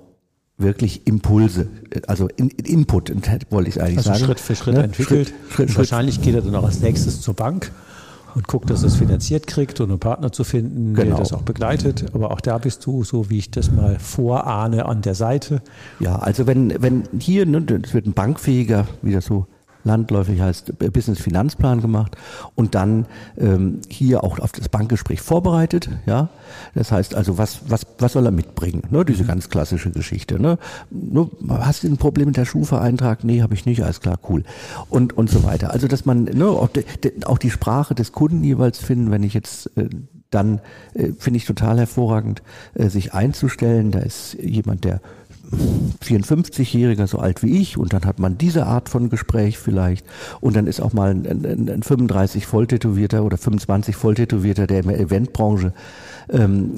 wirklich 0.58 1.06
Impulse, 1.06 1.68
also 2.06 2.28
in, 2.36 2.48
Input, 2.48 3.12
wollte 3.50 3.68
ich 3.68 3.80
eigentlich 3.80 3.98
also 3.98 4.12
sagen. 4.12 4.24
Schritt 4.24 4.40
für 4.40 4.56
Schritt 4.56 4.74
ne? 4.74 4.84
entwickelt. 4.84 5.28
Schritt, 5.28 5.68
Schritt. 5.68 5.76
Wahrscheinlich 5.76 6.22
geht 6.22 6.34
er 6.34 6.42
dann 6.42 6.54
auch 6.54 6.64
als 6.64 6.80
nächstes 6.80 7.20
zur 7.20 7.34
Bank 7.34 7.72
und 8.34 8.48
guckt, 8.48 8.68
dass 8.70 8.82
er 8.82 8.88
es 8.88 8.96
finanziert 8.96 9.46
kriegt 9.46 9.80
und 9.80 9.90
einen 9.90 9.98
Partner 9.98 10.30
zu 10.30 10.44
finden, 10.44 10.94
genau. 10.94 11.08
der 11.08 11.16
das 11.18 11.32
auch 11.32 11.42
begleitet. 11.42 12.06
Aber 12.14 12.30
auch 12.30 12.40
da 12.40 12.58
bist 12.58 12.84
du, 12.86 13.04
so 13.04 13.30
wie 13.30 13.38
ich 13.38 13.50
das 13.50 13.70
mal 13.70 13.98
vorahne, 13.98 14.86
an 14.86 15.02
der 15.02 15.14
Seite. 15.14 15.62
Ja, 16.00 16.16
also 16.16 16.46
wenn, 16.46 16.82
wenn 16.82 17.04
hier, 17.18 17.46
ne, 17.46 17.62
das 17.62 17.94
wird 17.94 18.06
ein 18.06 18.12
bankfähiger, 18.12 18.86
wie 19.02 19.12
das 19.12 19.24
so 19.24 19.46
landläufig 19.86 20.40
heißt 20.40 20.78
Business 20.92 21.20
Finanzplan 21.20 21.80
gemacht 21.80 22.16
und 22.54 22.74
dann 22.74 23.06
ähm, 23.38 23.80
hier 23.88 24.24
auch 24.24 24.38
auf 24.38 24.52
das 24.52 24.68
Bankgespräch 24.68 25.20
vorbereitet. 25.20 25.88
Ja, 26.04 26.28
das 26.74 26.92
heißt 26.92 27.14
also, 27.14 27.38
was 27.38 27.60
was 27.68 27.86
was 27.98 28.12
soll 28.12 28.26
er 28.26 28.32
mitbringen? 28.32 28.82
Ne, 28.90 29.04
diese 29.04 29.22
mhm. 29.22 29.28
ganz 29.28 29.48
klassische 29.48 29.90
Geschichte. 29.90 30.40
Ne, 30.40 30.58
ne 30.90 31.30
hast 31.48 31.84
du 31.84 31.88
ein 31.88 31.96
Problem 31.96 32.26
mit 32.26 32.36
der 32.36 32.44
Schufa-Eintrag? 32.44 33.24
Nee, 33.24 33.42
habe 33.42 33.54
ich 33.54 33.64
nicht. 33.64 33.82
Alles 33.82 34.00
klar, 34.00 34.18
cool. 34.28 34.42
Und 34.90 35.16
und 35.16 35.30
so 35.30 35.44
weiter. 35.44 35.70
Also 35.70 35.88
dass 35.88 36.04
man 36.04 36.24
ne, 36.24 36.46
auch, 36.46 36.68
die, 36.68 36.84
auch 37.24 37.38
die 37.38 37.50
Sprache 37.50 37.94
des 37.94 38.12
Kunden 38.12 38.42
jeweils 38.42 38.78
finden, 38.78 39.10
wenn 39.10 39.22
ich 39.22 39.34
jetzt 39.34 39.70
äh, 39.76 39.88
dann 40.30 40.60
äh, 40.94 41.12
finde 41.18 41.38
ich 41.38 41.44
total 41.44 41.78
hervorragend, 41.78 42.42
äh, 42.74 42.88
sich 42.88 43.14
einzustellen. 43.14 43.90
Da 43.90 44.00
ist 44.00 44.34
jemand, 44.34 44.84
der 44.84 45.00
54-Jähriger 46.02 47.06
so 47.06 47.18
alt 47.18 47.42
wie 47.42 47.60
ich 47.60 47.78
und 47.78 47.92
dann 47.92 48.04
hat 48.04 48.18
man 48.18 48.38
diese 48.38 48.66
Art 48.66 48.88
von 48.88 49.08
Gespräch 49.10 49.58
vielleicht 49.58 50.06
und 50.40 50.56
dann 50.56 50.66
ist 50.66 50.80
auch 50.80 50.92
mal 50.92 51.10
ein, 51.10 51.26
ein, 51.26 51.68
ein 51.68 51.82
35 51.82 52.46
Volltätowierter 52.46 53.24
oder 53.24 53.38
25 53.38 53.96
Volltätowierter, 53.96 54.66
der 54.66 54.80
in 54.80 54.88
der 54.88 55.00
Eventbranche 55.00 55.72
ähm, 56.28 56.76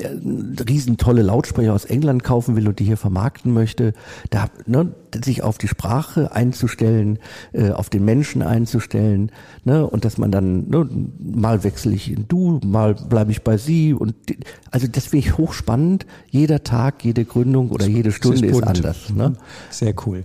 riesentolle 0.69 1.23
Lautsprecher 1.23 1.75
aus 1.75 1.85
England 1.85 2.25
kaufen 2.25 2.57
will 2.57 2.69
und 2.69 2.79
die 2.79 2.85
hier 2.85 2.97
vermarkten 2.97 3.53
möchte, 3.53 3.95
da 4.31 4.47
ne, 4.67 4.93
sich 5.25 5.43
auf 5.43 5.59
die 5.59 5.69
Sprache 5.69 6.33
einzustellen, 6.33 7.19
äh, 7.53 7.71
auf 7.71 7.91
den 7.91 8.05
Menschen 8.05 8.43
einzustellen, 8.43 9.31
ne, 9.65 9.87
und 9.87 10.05
dass 10.05 10.19
man 10.19 10.31
dann 10.31 10.69
ne, 10.69 10.89
mal 11.19 11.65
wechsle 11.65 11.95
ich 11.95 12.11
in 12.11 12.27
du, 12.29 12.61
mal 12.65 12.95
bleibe 12.95 13.31
ich 13.31 13.43
bei 13.43 13.57
sie 13.57 13.95
und 13.95 14.15
die, 14.29 14.39
also 14.71 14.87
das 14.87 15.07
finde 15.07 15.27
ich 15.27 15.39
hochspannend. 15.39 16.07
Jeder 16.31 16.63
Tag, 16.63 17.05
jede 17.05 17.25
Gründung 17.25 17.71
oder 17.71 17.87
jede 17.87 18.13
Stunde 18.13 18.47
ist, 18.47 18.57
ist 18.57 18.63
anders. 18.63 19.11
Ne? 19.11 19.35
Sehr 19.71 19.95
cool. 20.07 20.25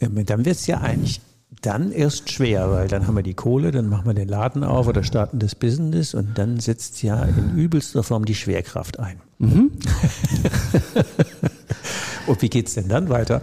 Ähm, 0.00 0.24
dann 0.24 0.44
wird 0.44 0.56
es 0.56 0.66
ja 0.66 0.80
eigentlich 0.80 1.20
dann 1.62 1.92
erst 1.92 2.30
schwer, 2.30 2.70
weil 2.70 2.88
dann 2.88 3.06
haben 3.06 3.16
wir 3.16 3.22
die 3.22 3.34
Kohle, 3.34 3.70
dann 3.70 3.88
machen 3.88 4.06
wir 4.06 4.14
den 4.14 4.28
Laden 4.28 4.64
auf 4.64 4.88
oder 4.88 5.02
starten 5.02 5.38
das 5.38 5.54
Business 5.54 6.14
und 6.14 6.36
dann 6.36 6.60
setzt 6.60 7.02
ja 7.02 7.22
in 7.22 7.56
übelster 7.56 8.02
Form 8.02 8.24
die 8.24 8.34
Schwerkraft 8.34 8.98
ein. 8.98 9.20
Mhm. 9.38 9.70
und 12.26 12.42
wie 12.42 12.50
geht's 12.50 12.74
denn 12.74 12.88
dann 12.88 13.08
weiter? 13.08 13.42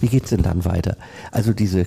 Wie 0.00 0.08
geht's 0.08 0.30
denn 0.30 0.42
dann 0.42 0.64
weiter? 0.64 0.96
Also 1.30 1.52
diese, 1.52 1.86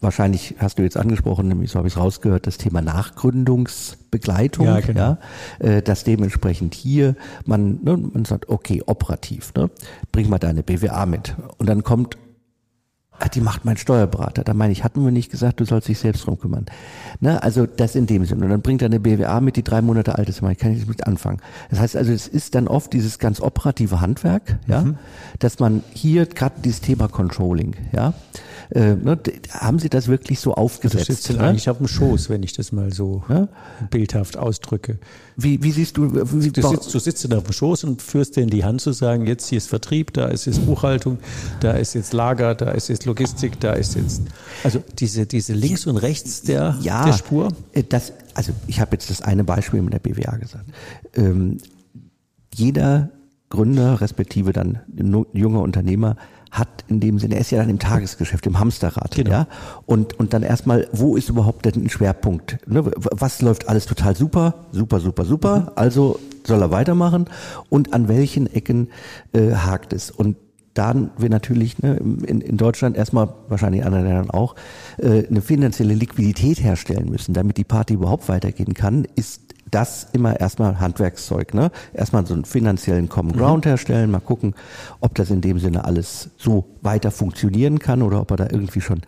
wahrscheinlich 0.00 0.56
hast 0.58 0.78
du 0.78 0.82
jetzt 0.82 0.96
angesprochen, 0.96 1.48
nämlich 1.48 1.70
so 1.70 1.78
habe 1.78 1.88
ich 1.88 1.94
es 1.94 2.00
rausgehört, 2.00 2.46
das 2.46 2.58
Thema 2.58 2.80
Nachgründungsbegleitung, 2.80 4.66
ja, 4.66 4.80
genau. 4.80 5.00
ja 5.00 5.18
äh, 5.58 5.82
dass 5.82 6.04
dementsprechend 6.04 6.74
hier 6.74 7.16
man, 7.44 7.80
ne, 7.82 7.96
man 7.96 8.24
sagt, 8.24 8.48
okay, 8.48 8.82
operativ, 8.86 9.52
ne, 9.56 9.70
bring 10.12 10.28
mal 10.28 10.38
deine 10.38 10.62
BWA 10.62 11.06
mit. 11.06 11.34
Und 11.56 11.68
dann 11.68 11.82
kommt 11.82 12.18
Ah, 13.20 13.28
die 13.28 13.40
macht 13.40 13.64
mein 13.64 13.76
Steuerberater. 13.76 14.44
Da 14.44 14.54
meine 14.54 14.72
ich, 14.72 14.84
hatten 14.84 15.04
wir 15.04 15.10
nicht 15.10 15.30
gesagt, 15.30 15.60
du 15.60 15.64
sollst 15.64 15.88
dich 15.88 15.98
selbst 15.98 16.26
drum 16.26 16.38
kümmern. 16.38 16.66
Ne? 17.20 17.42
Also 17.42 17.66
das 17.66 17.96
in 17.96 18.06
dem 18.06 18.24
Sinne. 18.24 18.44
Und 18.44 18.50
dann 18.50 18.62
bringt 18.62 18.82
er 18.82 18.86
eine 18.86 19.00
BWA 19.00 19.40
mit, 19.40 19.56
die 19.56 19.64
drei 19.64 19.82
Monate 19.82 20.16
alt 20.16 20.28
ist. 20.28 20.42
Ich 20.42 20.58
kann 20.58 20.72
nicht 20.72 20.88
mit 20.88 21.06
anfangen. 21.06 21.40
Das 21.70 21.80
heißt 21.80 21.96
also, 21.96 22.12
es 22.12 22.28
ist 22.28 22.54
dann 22.54 22.68
oft 22.68 22.92
dieses 22.92 23.18
ganz 23.18 23.40
operative 23.40 24.00
Handwerk, 24.00 24.58
ja, 24.66 24.82
mhm. 24.82 24.98
dass 25.40 25.58
man 25.58 25.82
hier 25.92 26.26
gerade 26.26 26.56
dieses 26.62 26.80
Thema 26.80 27.08
Controlling, 27.08 27.74
ja, 27.92 28.14
äh, 28.70 28.94
ne, 28.94 29.18
haben 29.50 29.78
Sie 29.78 29.88
das 29.88 30.08
wirklich 30.08 30.40
so 30.40 30.54
aufgesetzt? 30.54 31.08
Das 31.08 31.22
sitzt 31.22 31.32
ne? 31.32 31.40
eigentlich 31.40 31.70
auf 31.70 31.78
dem 31.78 31.88
Schoß, 31.88 32.28
wenn 32.28 32.42
ich 32.42 32.52
das 32.52 32.72
mal 32.72 32.92
so 32.92 33.22
ja? 33.28 33.48
bildhaft 33.90 34.36
ausdrücke. 34.36 34.98
Wie, 35.36 35.62
wie 35.62 35.70
siehst 35.72 35.96
du? 35.96 36.12
Wie, 36.12 36.50
du, 36.50 36.68
sitzt, 36.68 36.92
du 36.94 36.98
sitzt 36.98 37.32
auf 37.32 37.44
dem 37.44 37.52
Schoß 37.52 37.84
und 37.84 38.02
führst 38.02 38.36
dir 38.36 38.42
in 38.42 38.50
die 38.50 38.64
Hand 38.64 38.80
zu 38.80 38.92
sagen, 38.92 39.26
jetzt 39.26 39.48
hier 39.48 39.58
ist 39.58 39.68
Vertrieb, 39.68 40.12
da 40.12 40.26
ist 40.26 40.46
jetzt 40.46 40.64
Buchhaltung, 40.66 41.18
da 41.60 41.72
ist 41.72 41.94
jetzt 41.94 42.12
Lager, 42.12 42.54
da 42.54 42.70
ist 42.72 42.88
jetzt 42.88 43.06
Logistik, 43.06 43.58
da 43.60 43.72
ist 43.72 43.94
jetzt 43.94 44.22
also 44.64 44.82
diese 44.98 45.26
diese 45.26 45.54
links 45.54 45.86
und 45.86 45.96
rechts 45.96 46.42
der, 46.42 46.76
ja, 46.82 47.04
der 47.04 47.12
Spur. 47.12 47.48
Äh, 47.72 47.84
das, 47.84 48.12
also 48.34 48.52
ich 48.66 48.80
habe 48.80 48.92
jetzt 48.92 49.10
das 49.10 49.22
eine 49.22 49.44
Beispiel 49.44 49.80
mit 49.80 49.92
der 49.94 50.00
BWA 50.00 50.36
gesagt. 50.36 50.66
Ähm, 51.14 51.58
jeder 52.54 53.10
Gründer 53.50 54.00
respektive 54.00 54.52
dann 54.52 54.80
junger 55.32 55.62
Unternehmer 55.62 56.16
hat 56.50 56.84
in 56.88 57.00
dem 57.00 57.18
Sinne, 57.18 57.34
er 57.34 57.40
ist 57.40 57.50
ja 57.50 57.58
dann 57.58 57.68
im 57.68 57.78
Tagesgeschäft, 57.78 58.46
im 58.46 58.58
Hamsterrad, 58.58 59.14
genau. 59.14 59.30
ja. 59.30 59.46
Und, 59.86 60.18
und 60.18 60.32
dann 60.32 60.42
erstmal, 60.42 60.88
wo 60.92 61.16
ist 61.16 61.28
überhaupt 61.28 61.64
der 61.64 61.72
Schwerpunkt? 61.88 62.58
Ne? 62.66 62.84
Was 62.96 63.42
läuft 63.42 63.68
alles 63.68 63.86
total 63.86 64.16
super, 64.16 64.66
super, 64.72 65.00
super, 65.00 65.24
super, 65.24 65.60
mhm. 65.60 65.68
also 65.76 66.18
soll 66.46 66.62
er 66.62 66.70
weitermachen 66.70 67.26
und 67.68 67.92
an 67.92 68.08
welchen 68.08 68.46
Ecken 68.46 68.88
äh, 69.32 69.52
hakt 69.52 69.92
es? 69.92 70.10
Und 70.10 70.36
dann 70.78 71.10
wir 71.18 71.28
natürlich 71.28 71.82
ne, 71.82 71.96
in, 71.96 72.40
in 72.40 72.56
Deutschland 72.56 72.96
erstmal, 72.96 73.34
wahrscheinlich 73.48 73.80
in 73.80 73.86
anderen 73.86 74.06
Ländern 74.06 74.30
auch, 74.30 74.54
äh, 74.98 75.26
eine 75.26 75.42
finanzielle 75.42 75.94
Liquidität 75.94 76.62
herstellen 76.62 77.10
müssen, 77.10 77.34
damit 77.34 77.56
die 77.56 77.64
Party 77.64 77.94
überhaupt 77.94 78.28
weitergehen 78.28 78.74
kann, 78.74 79.06
ist 79.16 79.47
das 79.70 80.08
immer 80.12 80.38
erstmal 80.40 80.80
Handwerkszeug, 80.80 81.54
ne? 81.54 81.70
Erstmal 81.92 82.26
so 82.26 82.34
einen 82.34 82.44
finanziellen 82.44 83.08
Common 83.08 83.36
Ground 83.36 83.64
mhm. 83.64 83.70
herstellen, 83.70 84.10
mal 84.10 84.20
gucken, 84.20 84.54
ob 85.00 85.14
das 85.14 85.30
in 85.30 85.40
dem 85.40 85.58
Sinne 85.58 85.84
alles 85.84 86.30
so 86.36 86.64
weiter 86.82 87.10
funktionieren 87.10 87.78
kann 87.78 88.02
oder 88.02 88.20
ob 88.20 88.30
er 88.30 88.36
da 88.36 88.44
irgendwie 88.50 88.80
schon 88.80 89.02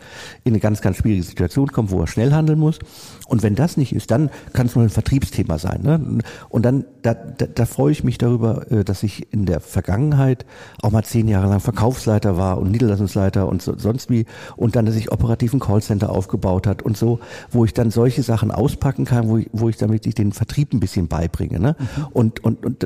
in 0.45 0.53
eine 0.53 0.61
ganz, 0.61 0.81
ganz 0.81 0.99
schwierige 0.99 1.23
Situation 1.23 1.69
kommt, 1.69 1.91
wo 1.91 2.01
er 2.01 2.07
schnell 2.07 2.33
handeln 2.33 2.59
muss. 2.59 2.79
Und 3.27 3.43
wenn 3.43 3.55
das 3.55 3.77
nicht 3.77 3.95
ist, 3.95 4.11
dann 4.11 4.31
kann 4.53 4.67
es 4.67 4.75
nur 4.75 4.85
ein 4.85 4.91
Vertriebsthema 4.91 5.59
sein. 5.59 5.83
Ne? 5.83 6.19
Und 6.49 6.65
dann, 6.65 6.85
da, 7.03 7.15
da, 7.15 7.47
da 7.47 7.67
freue 7.67 7.93
ich 7.93 8.05
mich 8.05 8.19
darüber, 8.19 8.71
äh, 8.71 8.85
dass 8.85 9.03
ich 9.03 9.33
in 9.33 9.47
der 9.47 9.61
Vergangenheit 9.61 10.45
auch 10.83 10.91
mal 10.91 11.05
zehn 11.05 11.29
Jahre 11.29 11.49
lang 11.49 11.61
Verkaufsleiter 11.61 12.37
war 12.37 12.59
und 12.59 12.71
Niederlassungsleiter 12.71 13.49
und 13.49 13.63
so, 13.63 13.79
sonst 13.79 14.11
wie. 14.11 14.27
Und 14.57 14.77
dann, 14.77 14.87
dass 14.87 14.97
ich 14.97 15.13
operativen 15.13 15.61
Callcenter 15.61 16.11
aufgebaut 16.11 16.67
hat 16.67 16.83
und 16.83 16.97
so, 16.97 17.21
wo 17.51 17.65
ich 17.65 17.73
dann 17.73 17.91
solche 17.91 18.23
Sachen 18.23 18.51
auspacken 18.51 19.05
kann, 19.05 19.29
wo 19.29 19.39
ich, 19.39 19.49
wo 19.53 19.69
ich 19.69 19.77
damit 19.77 20.07
ich 20.07 20.15
den 20.15 20.33
Vertrieb 20.33 20.50
ein 20.73 20.81
bisschen 20.81 21.09
beibringe. 21.09 21.61
Ne? 21.61 21.77
Mhm. 21.79 22.07
Und, 22.13 22.45
und, 22.45 22.65
und, 22.65 22.85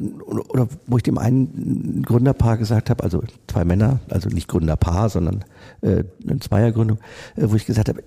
oder 0.48 0.68
wo 0.86 0.96
ich 0.96 1.02
dem 1.02 1.18
einen 1.18 2.02
Gründerpaar 2.02 2.58
gesagt 2.58 2.90
habe, 2.90 3.02
also 3.02 3.22
zwei 3.48 3.64
Männer, 3.64 4.00
also 4.08 4.28
nicht 4.28 4.48
Gründerpaar, 4.48 5.08
sondern 5.08 5.44
äh, 5.82 6.04
eine 6.26 6.40
Zweiergründung, 6.40 6.98
äh, 7.36 7.42
wo 7.48 7.56
ich 7.56 7.66
gesagt 7.66 7.88
habe, 7.88 8.02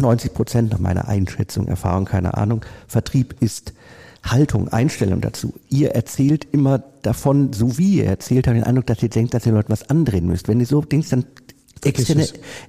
90 0.00 0.34
Prozent 0.34 0.72
nach 0.72 0.78
meiner 0.78 1.08
Einschätzung, 1.08 1.68
Erfahrung, 1.68 2.04
keine 2.04 2.36
Ahnung, 2.36 2.64
Vertrieb 2.88 3.36
ist 3.40 3.72
Haltung, 4.24 4.68
Einstellung 4.68 5.20
dazu. 5.20 5.54
Ihr 5.68 5.92
erzählt 5.92 6.46
immer 6.50 6.78
davon, 7.02 7.52
so 7.52 7.78
wie 7.78 7.98
ihr 7.98 8.06
erzählt, 8.06 8.46
ich 8.46 8.52
den 8.52 8.64
Eindruck, 8.64 8.86
dass 8.86 9.02
ihr 9.02 9.08
denkt, 9.08 9.34
dass 9.34 9.46
ihr 9.46 9.52
Leute 9.52 9.68
was 9.68 9.88
andrehen 9.88 10.26
müsst. 10.26 10.48
Wenn 10.48 10.58
ihr 10.58 10.66
so 10.66 10.80
denkt, 10.80 11.12
dann 11.12 11.24
externe, 11.84 12.26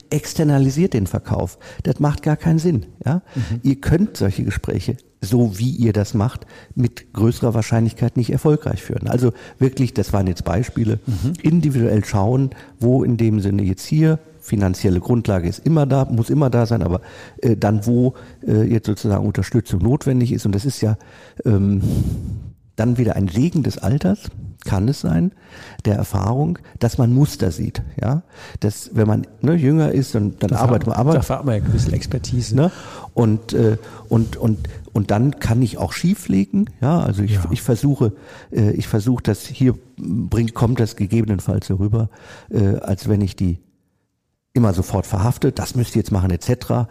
externalisiert 0.09 0.93
den 0.93 1.07
Verkauf. 1.07 1.57
Das 1.83 1.99
macht 1.99 2.21
gar 2.21 2.37
keinen 2.37 2.59
Sinn. 2.59 2.85
Ja? 3.03 3.21
Mhm. 3.33 3.59
Ihr 3.63 3.81
könnt 3.81 4.17
solche 4.17 4.43
Gespräche 4.43 4.97
so 5.21 5.57
wie 5.57 5.71
ihr 5.71 5.93
das 5.93 6.13
macht, 6.13 6.45
mit 6.75 7.13
größerer 7.13 7.53
Wahrscheinlichkeit 7.53 8.17
nicht 8.17 8.31
erfolgreich 8.31 8.83
führen. 8.83 9.07
Also 9.07 9.33
wirklich, 9.57 9.93
das 9.93 10.13
waren 10.13 10.27
jetzt 10.27 10.45
Beispiele, 10.45 10.99
mhm. 11.05 11.33
individuell 11.41 12.05
schauen, 12.05 12.51
wo 12.79 13.03
in 13.03 13.17
dem 13.17 13.39
Sinne 13.39 13.63
jetzt 13.63 13.85
hier 13.85 14.19
finanzielle 14.39 15.01
Grundlage 15.01 15.49
ist 15.49 15.59
immer 15.65 15.85
da, 15.85 16.05
muss 16.05 16.29
immer 16.29 16.49
da 16.49 16.65
sein, 16.65 16.81
aber 16.81 17.01
äh, 17.41 17.57
dann 17.57 17.85
wo 17.85 18.13
äh, 18.47 18.63
jetzt 18.63 18.85
sozusagen 18.85 19.25
Unterstützung 19.25 19.81
notwendig 19.81 20.31
ist 20.31 20.45
und 20.45 20.55
das 20.55 20.63
ist 20.63 20.79
ja 20.81 20.97
ähm, 21.43 21.81
dann 22.77 22.97
wieder 22.97 23.15
ein 23.15 23.27
Segen 23.27 23.63
des 23.63 23.77
Alters, 23.77 24.29
kann 24.67 24.87
es 24.87 25.01
sein, 25.01 25.31
der 25.85 25.95
Erfahrung, 25.95 26.59
dass 26.79 26.97
man 26.97 27.13
Muster 27.13 27.51
sieht. 27.51 27.81
Ja, 27.99 28.23
dass 28.59 28.91
wenn 28.93 29.07
man 29.07 29.25
ne, 29.41 29.53
jünger 29.53 29.91
ist 29.91 30.15
und 30.15 30.43
dann 30.43 30.51
arbeitet 30.51 30.87
man, 30.87 30.97
aber 30.97 31.13
da 31.13 31.27
hat 31.27 31.45
man 31.45 31.55
ja 31.55 31.61
gewisse 31.61 31.91
Expertise. 31.93 32.55
Ne? 32.55 32.71
Und 33.13 33.53
äh, 33.53 33.77
und 34.09 34.37
und 34.37 34.59
und 34.97 35.11
dann 35.11 35.39
kann 35.39 35.61
ich 35.61 35.77
auch 35.77 35.93
schieflegen. 35.93 36.71
Ja, 36.81 36.99
also 37.01 37.21
ich, 37.21 37.35
ja. 37.35 37.45
ich 37.51 37.61
versuche, 37.61 38.13
äh, 38.51 38.71
ich 38.71 38.87
versuche, 38.87 39.21
das 39.21 39.45
hier 39.45 39.75
bringt 39.95 40.55
kommt 40.55 40.79
das 40.79 40.95
gegebenenfalls 40.95 41.67
so 41.67 41.75
rüber, 41.75 42.09
äh, 42.49 42.77
als 42.77 43.07
wenn 43.07 43.21
ich 43.21 43.35
die 43.35 43.59
immer 44.53 44.73
sofort 44.73 45.05
verhafte. 45.05 45.51
Das 45.51 45.75
müsst 45.75 45.95
ihr 45.95 45.99
jetzt 45.99 46.11
machen 46.11 46.31
etc 46.31 46.87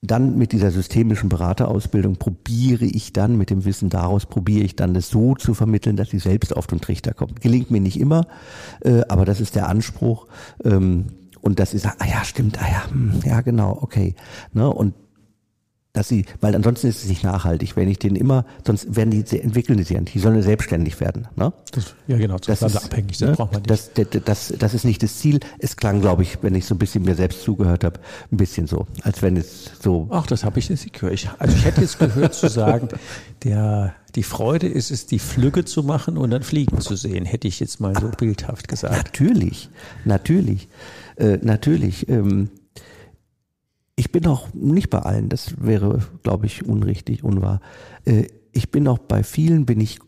dann 0.00 0.38
mit 0.38 0.52
dieser 0.52 0.70
systemischen 0.70 1.28
Beraterausbildung 1.28 2.18
probiere 2.18 2.84
ich 2.84 3.12
dann, 3.12 3.36
mit 3.36 3.50
dem 3.50 3.64
Wissen 3.64 3.88
daraus, 3.88 4.26
probiere 4.26 4.64
ich 4.64 4.76
dann 4.76 4.94
das 4.94 5.08
so 5.08 5.34
zu 5.34 5.54
vermitteln, 5.54 5.96
dass 5.96 6.10
sie 6.10 6.20
selbst 6.20 6.56
auf 6.56 6.68
den 6.68 6.80
Trichter 6.80 7.14
kommen. 7.14 7.34
Gelingt 7.40 7.72
mir 7.72 7.80
nicht 7.80 7.98
immer, 7.98 8.28
äh, 8.84 9.02
aber 9.08 9.24
das 9.24 9.40
ist 9.40 9.56
der 9.56 9.68
Anspruch. 9.68 10.28
Ähm, 10.62 11.06
und 11.40 11.58
das 11.58 11.74
ist, 11.74 11.84
ah 11.84 12.06
ja, 12.08 12.24
stimmt, 12.24 12.62
ah 12.62 12.68
ja, 12.70 12.90
hm, 12.90 13.22
ja, 13.24 13.40
genau, 13.40 13.76
okay. 13.80 14.14
Ne? 14.52 14.72
Und 14.72 14.94
dass 15.98 16.06
sie, 16.06 16.26
weil 16.40 16.54
ansonsten 16.54 16.86
ist 16.86 17.02
es 17.02 17.08
nicht 17.08 17.24
nachhaltig. 17.24 17.74
Wenn 17.74 17.88
ich 17.88 17.98
den 17.98 18.14
immer, 18.14 18.44
sonst 18.64 18.94
werden 18.94 19.10
die, 19.10 19.40
entwickeln 19.40 19.78
die 19.78 19.84
sich 19.84 19.98
nicht. 19.98 20.14
Die 20.14 20.20
sollen 20.20 20.40
selbstständig 20.42 21.00
werden. 21.00 21.26
Ne? 21.34 21.52
Das, 21.72 21.94
ja, 22.06 22.16
genau, 22.18 22.36
das 22.38 22.62
ist 22.62 22.76
abhängig. 22.76 23.18
Das 23.18 23.30
ne? 23.30 23.34
braucht 23.34 23.52
man 23.52 23.62
nicht. 23.62 23.70
Das, 23.70 23.90
das, 23.94 24.22
das, 24.24 24.54
das 24.56 24.74
ist 24.74 24.84
nicht 24.84 25.02
das 25.02 25.18
Ziel. 25.18 25.40
Es 25.58 25.76
klang, 25.76 26.00
glaube 26.00 26.22
ich, 26.22 26.40
wenn 26.40 26.54
ich 26.54 26.66
so 26.66 26.76
ein 26.76 26.78
bisschen 26.78 27.02
mir 27.02 27.16
selbst 27.16 27.42
zugehört 27.42 27.82
habe, 27.82 27.98
ein 28.30 28.36
bisschen 28.36 28.68
so, 28.68 28.86
als 29.02 29.22
wenn 29.22 29.36
es 29.36 29.72
so. 29.82 30.06
Ach, 30.10 30.26
das 30.28 30.44
habe 30.44 30.60
ich 30.60 30.68
jetzt 30.68 30.92
gehört. 30.92 31.14
Ich, 31.14 31.28
also 31.36 31.56
ich 31.56 31.64
hätte 31.64 31.80
jetzt 31.80 31.98
gehört 31.98 32.32
zu 32.32 32.48
sagen, 32.48 32.88
der, 33.42 33.92
die 34.14 34.22
Freude 34.22 34.68
ist 34.68 34.92
es, 34.92 35.06
die 35.06 35.18
Flügge 35.18 35.64
zu 35.64 35.82
machen 35.82 36.16
und 36.16 36.30
dann 36.30 36.44
fliegen 36.44 36.80
zu 36.80 36.94
sehen, 36.94 37.24
hätte 37.24 37.48
ich 37.48 37.58
jetzt 37.58 37.80
mal 37.80 37.94
so 38.00 38.08
bildhaft 38.16 38.68
gesagt. 38.68 38.94
Natürlich, 38.94 39.68
natürlich, 40.04 40.68
äh, 41.16 41.38
natürlich. 41.42 42.08
Ähm, 42.08 42.50
ich 43.98 44.12
bin 44.12 44.26
auch 44.28 44.46
nicht 44.54 44.90
bei 44.90 45.00
allen, 45.00 45.28
das 45.28 45.54
wäre, 45.60 45.98
glaube 46.22 46.46
ich, 46.46 46.64
unrichtig, 46.64 47.24
unwahr. 47.24 47.60
Äh, 48.04 48.28
ich 48.52 48.70
bin 48.70 48.86
auch 48.86 48.98
bei 48.98 49.24
vielen, 49.24 49.66
bin 49.66 49.80
ich 49.80 49.98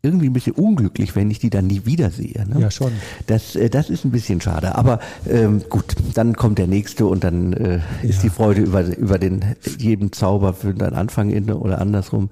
irgendwie 0.00 0.26
ein 0.26 0.32
bisschen 0.32 0.52
unglücklich, 0.52 1.16
wenn 1.16 1.28
ich 1.28 1.40
die 1.40 1.50
dann 1.50 1.66
nie 1.66 1.82
wiedersehe. 1.84 2.46
Ne? 2.48 2.60
Ja, 2.60 2.70
schon. 2.70 2.92
Das, 3.26 3.56
äh, 3.56 3.68
das 3.68 3.90
ist 3.90 4.04
ein 4.04 4.12
bisschen 4.12 4.40
schade. 4.40 4.76
Aber 4.76 5.00
ähm, 5.28 5.64
gut, 5.68 5.96
dann 6.14 6.36
kommt 6.36 6.58
der 6.58 6.68
nächste 6.68 7.06
und 7.06 7.24
dann 7.24 7.52
äh, 7.52 7.80
ist 8.02 8.18
ja. 8.18 8.22
die 8.22 8.30
Freude 8.30 8.60
über, 8.60 8.84
über 8.96 9.18
den 9.18 9.44
jedem 9.76 10.12
Zauber 10.12 10.54
für 10.54 10.72
den 10.72 10.94
Anfang 10.94 11.30
inne 11.30 11.58
oder 11.58 11.80
andersrum. 11.80 12.30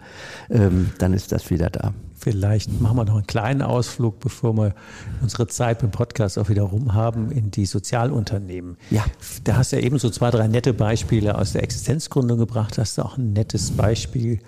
Ähm, 0.48 0.92
dann 0.98 1.12
ist 1.12 1.32
das 1.32 1.50
wieder 1.50 1.70
da. 1.70 1.92
Vielleicht 2.24 2.80
machen 2.80 2.96
wir 2.96 3.04
noch 3.04 3.16
einen 3.16 3.26
kleinen 3.26 3.60
Ausflug, 3.60 4.18
bevor 4.18 4.56
wir 4.56 4.74
unsere 5.20 5.46
Zeit 5.46 5.80
beim 5.80 5.90
Podcast 5.90 6.38
auch 6.38 6.48
wieder 6.48 6.62
rum 6.62 6.94
haben, 6.94 7.30
in 7.30 7.50
die 7.50 7.66
Sozialunternehmen. 7.66 8.78
Ja. 8.88 9.04
Da 9.44 9.56
hast 9.56 9.72
du 9.72 9.76
ja 9.76 9.82
eben 9.82 9.98
so 9.98 10.08
zwei, 10.08 10.30
drei 10.30 10.48
nette 10.48 10.72
Beispiele 10.72 11.36
aus 11.36 11.52
der 11.52 11.62
Existenzgründung 11.62 12.38
gebracht. 12.38 12.78
Hast 12.78 12.96
du 12.96 13.02
auch 13.02 13.18
ein 13.18 13.34
nettes 13.34 13.72
Beispiel 13.72 14.38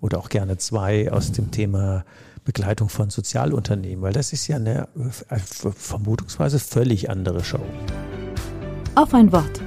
oder 0.00 0.16
auch 0.20 0.30
gerne 0.30 0.56
zwei 0.56 1.12
aus 1.12 1.30
dem 1.30 1.50
Thema 1.50 2.06
Begleitung 2.46 2.88
von 2.88 3.10
Sozialunternehmen, 3.10 4.00
weil 4.00 4.14
das 4.14 4.32
ist 4.32 4.46
ja 4.48 4.56
eine 4.56 4.88
äh, 5.28 5.36
vermutungsweise 5.38 6.58
völlig 6.58 7.10
andere 7.10 7.44
Show. 7.44 7.60
Auf 8.94 9.12
ein 9.12 9.30
Wort. 9.32 9.60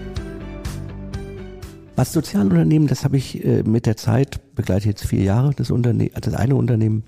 Was 1.95 2.12
Sozialunternehmen, 2.12 2.88
das 2.88 3.04
habe 3.04 3.17
ich 3.17 3.45
äh, 3.45 3.62
mit 3.62 3.86
der 3.86 3.97
Zeit, 3.97 4.39
begleite 4.56 4.88
jetzt 4.88 5.06
vier 5.06 5.21
Jahre 5.21 5.54
das, 5.56 5.69
Unterne 5.69 6.10
das 6.10 6.34
eine 6.34 6.56
Unternehmen, 6.56 7.04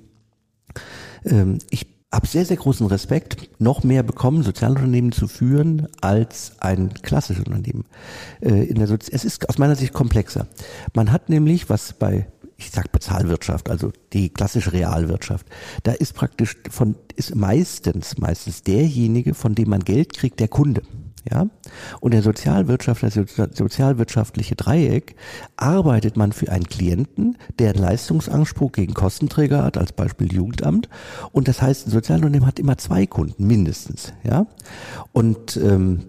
ähm, 1.26 1.60
ich 1.70 1.88
habe 2.14 2.28
sehr, 2.28 2.46
sehr 2.46 2.58
großen 2.58 2.86
Respekt, 2.86 3.50
noch 3.60 3.84
mehr 3.84 4.04
bekommen, 4.04 4.44
Sozialunternehmen 4.44 5.12
zu 5.12 5.28
führen 5.28 5.88
als 6.00 6.54
ein 6.60 6.94
klassisches 7.02 7.46
Unternehmen. 7.46 7.86
Äh, 8.42 8.66
in 8.66 8.76
der 8.76 8.88
Sozi 8.88 9.12
es 9.12 9.26
ist 9.26 9.50
aus 9.50 9.58
meiner 9.58 9.76
Sicht 9.76 9.94
komplexer. 9.94 10.48
Man 10.94 11.12
hat 11.12 11.30
nämlich, 11.30 11.70
was 11.70 11.94
bei 11.94 12.28
ich 12.58 12.72
sag 12.72 12.92
Bezahlwirtschaft, 12.92 13.70
also 13.70 13.92
die 14.14 14.30
klassische 14.30 14.74
Realwirtschaft, 14.74 15.48
da 15.84 15.92
ist 15.92 16.14
praktisch 16.14 16.58
von, 16.70 16.96
ist 17.16 17.36
meistens, 17.36 18.18
meistens 18.18 18.64
derjenige, 18.64 19.34
von 19.34 19.56
dem 19.56 19.70
man 19.70 19.82
Geld 19.82 20.14
kriegt, 20.14 20.40
der 20.40 20.48
Kunde. 20.48 20.84
Ja? 21.30 21.48
Und 22.00 22.14
der 22.14 22.22
Sozialwirtschaft, 22.22 23.04
das 23.04 23.14
sozialwirtschaftliche 23.14 24.56
Dreieck, 24.56 25.16
arbeitet 25.56 26.18
man 26.18 26.32
für 26.32 26.52
einen 26.52 26.66
Klienten, 26.66 27.38
der 27.60 27.72
einen 27.72 27.82
Leistungsanspruch 27.82 28.72
gegen 28.72 28.94
Kostenträger 28.94 29.64
hat, 29.64 29.78
als 29.78 29.94
Beispiel 29.94 30.32
Jugendamt. 30.32 30.90
Und 31.32 31.48
das 31.48 31.62
heißt, 31.62 31.88
ein 31.88 31.92
Sozialunternehmen 31.92 32.48
hat 32.48 32.60
immer 32.60 32.78
zwei 32.78 33.06
Kunden, 33.06 33.48
mindestens. 33.48 34.14
Ja? 34.24 34.48
Und 35.12 35.58
ähm, 35.58 36.06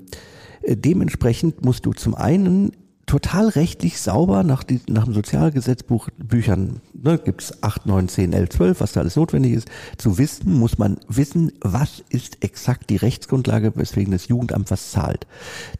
dementsprechend 0.66 1.64
musst 1.64 1.86
du 1.86 1.92
zum 1.92 2.14
einen 2.14 2.72
total 3.06 3.48
rechtlich 3.48 4.00
sauber 4.00 4.42
nach, 4.42 4.62
die, 4.62 4.80
nach 4.88 5.04
dem 5.04 5.14
Sozialgesetzbuch 5.14 6.08
Büchern, 6.16 6.80
ne, 6.92 7.18
gibt 7.18 7.42
es 7.42 7.62
8, 7.62 7.86
9, 7.86 8.08
10, 8.08 8.32
11, 8.32 8.48
12, 8.50 8.80
was 8.80 8.92
da 8.92 9.00
alles 9.00 9.16
notwendig 9.16 9.52
ist, 9.52 9.68
zu 9.98 10.18
wissen, 10.18 10.52
muss 10.52 10.78
man 10.78 10.98
wissen, 11.08 11.52
was 11.60 12.02
ist 12.08 12.42
exakt 12.42 12.90
die 12.90 12.96
Rechtsgrundlage, 12.96 13.72
weswegen 13.76 14.12
das 14.12 14.28
Jugendamt 14.28 14.70
was 14.70 14.90
zahlt. 14.90 15.26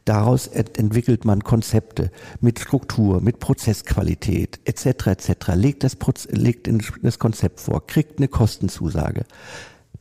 Daraus 0.04 0.46
ent 0.46 0.78
entwickelt 0.78 1.24
man 1.24 1.42
Konzepte 1.44 2.10
mit 2.40 2.58
Struktur, 2.58 3.20
mit 3.20 3.38
Prozessqualität 3.38 4.60
etc. 4.64 5.06
etc. 5.06 5.48
Legt 5.54 5.84
das, 5.84 5.96
Proz 5.96 6.28
legt 6.30 6.68
das 7.02 7.18
Konzept 7.18 7.60
vor, 7.60 7.86
kriegt 7.86 8.18
eine 8.18 8.28
Kostenzusage. 8.28 9.24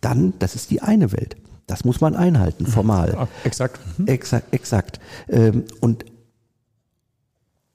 Dann, 0.02 0.34
das 0.40 0.56
ist 0.56 0.72
die 0.72 0.82
eine 0.82 1.12
Welt. 1.12 1.38
Das 1.68 1.86
muss 1.86 2.02
man 2.02 2.16
einhalten, 2.16 2.68
formal. 2.68 3.14
Ja, 3.14 3.28
exakt. 3.46 3.80
Mhm. 3.98 4.08
Exakt, 4.08 4.54
exakt. 4.54 5.00
Ähm, 5.30 5.64
und 5.80 6.04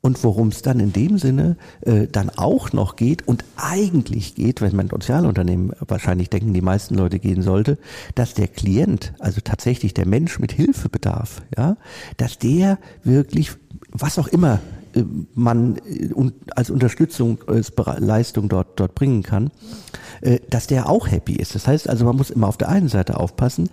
und 0.09 0.25
worum 0.25 0.49
es 0.49 0.63
dann 0.63 0.81
in 0.81 0.95
dem 0.95 1.19
Sinne 1.19 1.59
äh, 1.83 2.07
dann 2.07 2.31
auch 2.31 2.73
noch 2.73 2.97
geht 2.97 3.29
und 3.29 3.45
eigentlich 3.59 4.35
geht, 4.35 4.63
wenn 4.63 4.75
man 4.75 4.89
Sozialunternehmen 4.89 5.73
wahrscheinlich 5.87 6.31
denken, 6.31 6.55
die 6.55 6.63
meisten 6.63 6.95
Leute 6.95 7.19
gehen 7.19 7.43
sollte, 7.43 7.77
dass 8.15 8.33
der 8.33 8.49
Klient, 8.49 9.13
also 9.19 9.43
tatsächlich 9.43 9.93
der 9.93 10.07
Mensch 10.07 10.39
mit 10.39 10.53
Hilfebedarf, 10.53 11.43
ja, 11.59 11.77
dass 12.17 12.39
der 12.39 12.79
wirklich, 13.05 13.51
was 13.93 14.19
auch 14.19 14.29
immer 14.29 14.61
äh, 14.95 15.05
man 15.35 15.77
äh, 15.77 16.09
als 16.57 16.71
Unterstützung, 16.71 17.41
als 17.47 17.71
Leistung 17.99 18.49
dort, 18.49 18.81
dort 18.81 18.95
bringen 18.95 19.23
kann, 19.23 19.51
äh, 20.23 20.39
dass 20.49 20.69
der 20.69 20.89
auch 20.89 21.11
happy 21.11 21.35
ist. 21.35 21.55
Das 21.55 21.67
heißt 21.67 21.87
also, 21.87 22.07
man 22.07 22.17
muss 22.17 22.31
immer 22.31 22.49
auf 22.49 22.57
der 22.57 22.71
einen 22.71 22.89
Seite 22.89 23.21
aufpassen, 23.21 23.69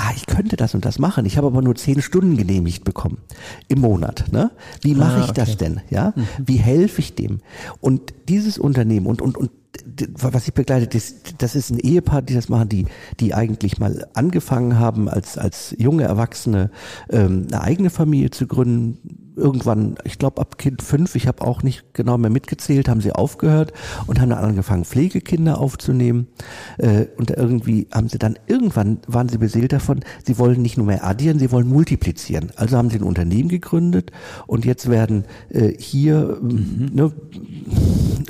ah, 0.00 0.12
ich 0.16 0.26
könnte 0.26 0.56
das 0.56 0.74
und 0.74 0.84
das 0.84 0.98
machen, 0.98 1.26
ich 1.26 1.36
habe 1.36 1.46
aber 1.48 1.62
nur 1.62 1.74
zehn 1.74 2.00
Stunden 2.00 2.36
genehmigt 2.36 2.84
bekommen 2.84 3.18
im 3.68 3.80
Monat. 3.80 4.32
Ne? 4.32 4.50
Wie 4.80 4.94
mache 4.94 5.16
ah, 5.16 5.24
ich 5.24 5.30
okay. 5.30 5.40
das 5.40 5.56
denn? 5.56 5.80
Ja, 5.90 6.12
mhm. 6.16 6.26
wie 6.38 6.56
helfe 6.56 7.00
ich 7.00 7.14
dem? 7.14 7.40
Und 7.80 8.14
dieses 8.28 8.58
Unternehmen 8.58 9.06
und 9.06 9.20
und 9.22 9.36
und 9.36 9.50
was 10.18 10.48
ich 10.48 10.54
begleite, 10.54 10.86
das, 10.86 11.14
das 11.38 11.54
ist 11.54 11.70
ein 11.70 11.78
Ehepaar, 11.78 12.22
die 12.22 12.34
das 12.34 12.48
machen, 12.48 12.68
die, 12.68 12.86
die 13.20 13.34
eigentlich 13.34 13.78
mal 13.78 14.06
angefangen 14.14 14.78
haben, 14.78 15.08
als, 15.08 15.38
als 15.38 15.74
junge 15.78 16.04
Erwachsene 16.04 16.70
ähm, 17.10 17.46
eine 17.50 17.62
eigene 17.62 17.90
Familie 17.90 18.30
zu 18.30 18.46
gründen. 18.46 19.32
Irgendwann, 19.36 19.96
ich 20.04 20.18
glaube 20.18 20.40
ab 20.40 20.58
Kind 20.58 20.82
fünf, 20.82 21.14
ich 21.14 21.26
habe 21.26 21.42
auch 21.46 21.62
nicht 21.62 21.94
genau 21.94 22.18
mehr 22.18 22.30
mitgezählt, 22.30 22.88
haben 22.88 23.00
sie 23.00 23.12
aufgehört 23.12 23.72
und 24.06 24.20
haben 24.20 24.30
dann 24.30 24.44
angefangen, 24.44 24.84
Pflegekinder 24.84 25.58
aufzunehmen. 25.58 26.26
Äh, 26.78 27.06
und 27.16 27.30
irgendwie 27.30 27.86
haben 27.92 28.08
sie 28.08 28.18
dann, 28.18 28.38
irgendwann 28.46 28.98
waren 29.06 29.28
sie 29.28 29.38
beseelt 29.38 29.72
davon, 29.72 29.89
sie 30.24 30.38
wollen 30.38 30.62
nicht 30.62 30.76
nur 30.76 30.86
mehr 30.86 31.04
addieren, 31.04 31.38
sie 31.38 31.50
wollen 31.50 31.68
multiplizieren. 31.68 32.52
Also 32.56 32.76
haben 32.76 32.90
sie 32.90 32.98
ein 32.98 33.02
Unternehmen 33.02 33.48
gegründet 33.48 34.12
und 34.46 34.64
jetzt 34.64 34.88
werden 34.88 35.24
äh, 35.50 35.72
hier 35.78 36.38
mhm. 36.40 36.90
ne, 36.92 37.12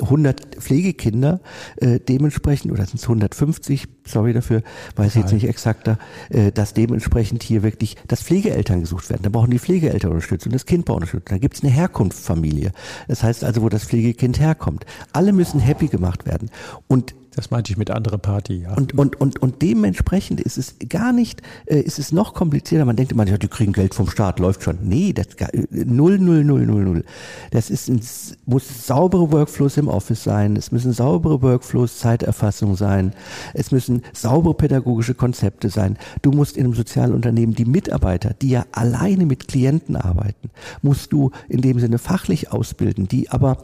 100 0.01 0.55
Pflegekinder 0.55 1.41
äh, 1.77 1.99
dementsprechend, 1.99 2.71
oder 2.71 2.85
sind 2.85 2.99
es 2.99 3.03
150, 3.03 3.87
sorry 4.05 4.33
dafür, 4.33 4.63
weiß 4.95 5.15
ich 5.15 5.21
jetzt 5.21 5.33
nicht 5.33 5.47
exakter, 5.47 5.97
äh, 6.29 6.51
dass 6.51 6.73
dementsprechend 6.73 7.43
hier 7.43 7.63
wirklich, 7.63 7.95
dass 8.07 8.21
Pflegeeltern 8.21 8.81
gesucht 8.81 9.09
werden. 9.09 9.21
Da 9.23 9.29
brauchen 9.29 9.51
die 9.51 9.59
Pflegeeltern 9.59 10.11
Unterstützung, 10.11 10.51
das 10.51 10.65
Kind 10.65 10.85
braucht 10.85 10.97
Unterstützung. 10.97 11.25
Da 11.29 11.37
gibt 11.37 11.55
es 11.55 11.63
eine 11.63 11.71
Herkunftsfamilie. 11.71 12.71
Das 13.07 13.23
heißt 13.23 13.43
also, 13.43 13.61
wo 13.61 13.69
das 13.69 13.83
Pflegekind 13.83 14.39
herkommt. 14.39 14.85
Alle 15.13 15.33
müssen 15.33 15.59
happy 15.59 15.87
gemacht 15.87 16.25
werden. 16.25 16.49
Und 16.87 17.15
Das 17.33 17.49
meinte 17.49 17.71
ich 17.71 17.77
mit 17.77 17.89
andere 17.91 18.17
Party, 18.17 18.63
ja. 18.63 18.73
Und, 18.73 18.97
und, 18.97 19.21
und, 19.21 19.41
und 19.41 19.61
dementsprechend 19.61 20.41
ist 20.41 20.57
es 20.57 20.75
gar 20.89 21.13
nicht, 21.13 21.41
äh, 21.65 21.79
ist 21.79 21.97
es 21.97 22.11
noch 22.11 22.33
komplizierter. 22.33 22.83
Man 22.83 22.97
denkt 22.97 23.13
immer, 23.13 23.25
ja, 23.25 23.37
die 23.37 23.47
kriegen 23.47 23.71
Geld 23.71 23.95
vom 23.95 24.09
Staat, 24.09 24.39
läuft 24.39 24.63
schon. 24.63 24.79
Nee, 24.81 25.13
das 25.13 25.27
äh, 25.35 25.63
null, 25.71 26.19
null, 26.19 26.43
null, 26.43 26.65
null, 26.65 26.83
null. 26.83 27.05
Das 27.51 27.69
ist, 27.69 27.87
ein, 27.87 28.01
muss 28.45 28.85
saubere 28.85 29.31
Workflows 29.31 29.77
im 29.77 29.87
Office 29.87 30.25
sein. 30.25 30.57
Es 30.57 30.73
müssen 30.73 30.91
saubere 30.91 31.41
Workflows, 31.41 31.99
Zeiterfassung 31.99 32.75
sein. 32.75 33.13
Es 33.53 33.71
müssen 33.71 34.03
saubere 34.11 34.53
pädagogische 34.53 35.13
Konzepte 35.13 35.69
sein. 35.69 35.97
Du 36.21 36.31
musst 36.31 36.57
in 36.57 36.65
einem 36.65 36.73
Sozialunternehmen 36.73 37.55
die 37.55 37.65
Mitarbeiter, 37.65 38.33
die 38.41 38.49
ja 38.49 38.65
alleine 38.73 39.25
mit 39.25 39.47
Klienten 39.47 39.95
arbeiten, 39.95 40.49
musst 40.81 41.13
du 41.13 41.31
in 41.47 41.61
dem 41.61 41.79
Sinne 41.79 41.97
fachlich 41.97 42.51
ausbilden, 42.51 43.07
die 43.07 43.29
aber 43.29 43.57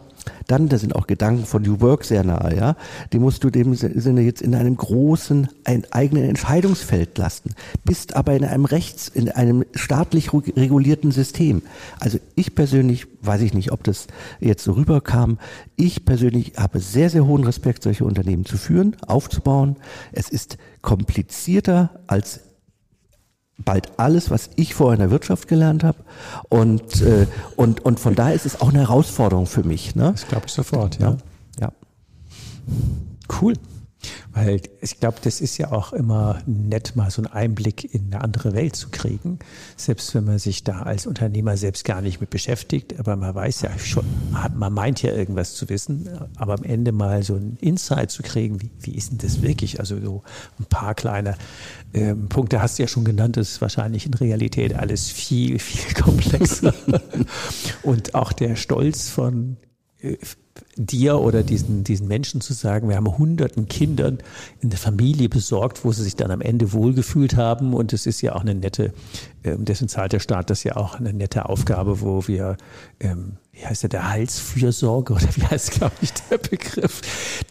dann, 0.47 0.69
da 0.69 0.77
sind 0.77 0.95
auch 0.95 1.07
Gedanken 1.07 1.45
von 1.45 1.61
New 1.61 1.81
Work 1.81 2.03
sehr 2.03 2.23
nahe, 2.23 2.55
ja, 2.55 2.75
die 3.13 3.19
musst 3.19 3.43
du 3.43 3.49
dem 3.49 3.73
Sinne 3.75 4.21
jetzt 4.21 4.41
in 4.41 4.55
einem 4.55 4.77
großen, 4.77 5.49
ein 5.63 5.85
eigenen 5.91 6.23
Entscheidungsfeld 6.23 7.17
lassen, 7.17 7.51
bist 7.83 8.15
aber 8.15 8.35
in 8.35 8.43
einem 8.43 8.65
rechts, 8.65 9.07
in 9.07 9.29
einem 9.29 9.65
staatlich 9.73 10.31
regulierten 10.33 11.11
System. 11.11 11.61
Also 11.99 12.19
ich 12.35 12.55
persönlich, 12.55 13.07
weiß 13.21 13.41
ich 13.41 13.53
nicht, 13.53 13.71
ob 13.71 13.83
das 13.83 14.07
jetzt 14.39 14.63
so 14.63 14.73
rüberkam, 14.73 15.37
ich 15.75 16.05
persönlich 16.05 16.53
habe 16.57 16.79
sehr, 16.79 17.09
sehr 17.09 17.25
hohen 17.25 17.43
Respekt, 17.43 17.83
solche 17.83 18.05
Unternehmen 18.05 18.45
zu 18.45 18.57
führen, 18.57 18.95
aufzubauen. 19.05 19.75
Es 20.11 20.29
ist 20.29 20.57
komplizierter 20.81 21.99
als 22.07 22.46
bald 23.57 23.99
alles, 23.99 24.29
was 24.29 24.49
ich 24.55 24.75
vorher 24.75 24.95
in 24.95 24.99
der 24.99 25.11
Wirtschaft 25.11 25.47
gelernt 25.47 25.83
habe. 25.83 25.97
Und, 26.49 27.01
äh, 27.01 27.27
und, 27.55 27.83
und 27.83 27.99
von 27.99 28.15
daher 28.15 28.33
ist 28.33 28.45
es 28.45 28.61
auch 28.61 28.69
eine 28.69 28.79
Herausforderung 28.79 29.45
für 29.45 29.63
mich. 29.63 29.95
Ne? 29.95 30.11
Das 30.11 30.27
glaube 30.27 30.45
ich 30.47 30.53
sofort, 30.53 30.99
ja. 30.99 31.17
ja. 31.59 31.71
Cool. 33.41 33.53
Weil 34.33 34.61
ich 34.81 34.99
glaube, 34.99 35.17
das 35.21 35.41
ist 35.41 35.57
ja 35.57 35.71
auch 35.71 35.93
immer 35.93 36.41
nett, 36.45 36.95
mal 36.95 37.09
so 37.11 37.21
einen 37.21 37.31
Einblick 37.31 37.93
in 37.93 38.13
eine 38.13 38.23
andere 38.23 38.53
Welt 38.53 38.75
zu 38.75 38.89
kriegen. 38.89 39.39
Selbst 39.75 40.13
wenn 40.15 40.25
man 40.25 40.39
sich 40.39 40.63
da 40.63 40.83
als 40.83 41.07
Unternehmer 41.07 41.57
selbst 41.57 41.85
gar 41.85 42.01
nicht 42.01 42.21
mit 42.21 42.29
beschäftigt. 42.29 42.99
Aber 42.99 43.15
man 43.15 43.33
weiß 43.33 43.61
ja 43.61 43.77
schon, 43.79 44.05
man 44.55 44.73
meint 44.73 45.01
ja 45.01 45.13
irgendwas 45.13 45.55
zu 45.55 45.69
wissen. 45.69 46.09
Aber 46.35 46.53
am 46.53 46.63
Ende 46.63 46.91
mal 46.91 47.23
so 47.23 47.35
einen 47.35 47.57
Insight 47.61 48.11
zu 48.11 48.23
kriegen, 48.23 48.61
wie, 48.61 48.71
wie 48.81 48.95
ist 48.95 49.11
denn 49.11 49.17
das 49.17 49.41
wirklich? 49.41 49.79
Also 49.79 49.99
so 49.99 50.23
ein 50.59 50.65
paar 50.65 50.95
kleine 50.95 51.35
ähm, 51.93 52.29
Punkte 52.29 52.61
hast 52.61 52.77
du 52.77 52.83
ja 52.83 52.87
schon 52.87 53.05
genannt. 53.05 53.37
Das 53.37 53.49
ist 53.49 53.61
wahrscheinlich 53.61 54.05
in 54.05 54.13
Realität 54.13 54.73
alles 54.73 55.09
viel, 55.09 55.59
viel 55.59 55.93
komplexer. 56.01 56.73
Und 57.83 58.15
auch 58.15 58.33
der 58.33 58.55
Stolz 58.55 59.09
von 59.09 59.57
äh, 59.99 60.17
dir 60.77 61.19
oder 61.19 61.43
diesen, 61.43 61.83
diesen 61.83 62.07
Menschen 62.07 62.41
zu 62.41 62.53
sagen, 62.53 62.89
wir 62.89 62.95
haben 62.95 63.17
hunderten 63.17 63.67
Kindern 63.67 64.19
in 64.61 64.69
der 64.69 64.79
Familie 64.79 65.29
besorgt, 65.29 65.83
wo 65.83 65.91
sie 65.91 66.03
sich 66.03 66.15
dann 66.15 66.31
am 66.31 66.41
Ende 66.41 66.73
wohlgefühlt 66.73 67.35
haben. 67.35 67.73
Und 67.73 67.93
es 67.93 68.05
ist 68.05 68.21
ja 68.21 68.35
auch 68.35 68.41
eine 68.41 68.55
nette, 68.55 68.93
ähm, 69.43 69.65
dessen 69.65 69.87
zahlt 69.87 70.13
der 70.13 70.19
Staat 70.19 70.49
das 70.49 70.63
ja 70.63 70.75
auch 70.75 70.95
eine 70.95 71.13
nette 71.13 71.49
Aufgabe, 71.49 72.01
wo 72.01 72.27
wir, 72.27 72.57
ähm, 72.99 73.33
wie 73.51 73.65
heißt 73.65 73.83
der, 73.83 73.89
der 73.89 74.09
Heilsfürsorge 74.09 75.13
oder 75.13 75.27
wie 75.35 75.43
heißt, 75.43 75.71
glaube 75.71 75.95
ich, 76.01 76.13
der 76.13 76.37
Begriff, 76.37 77.01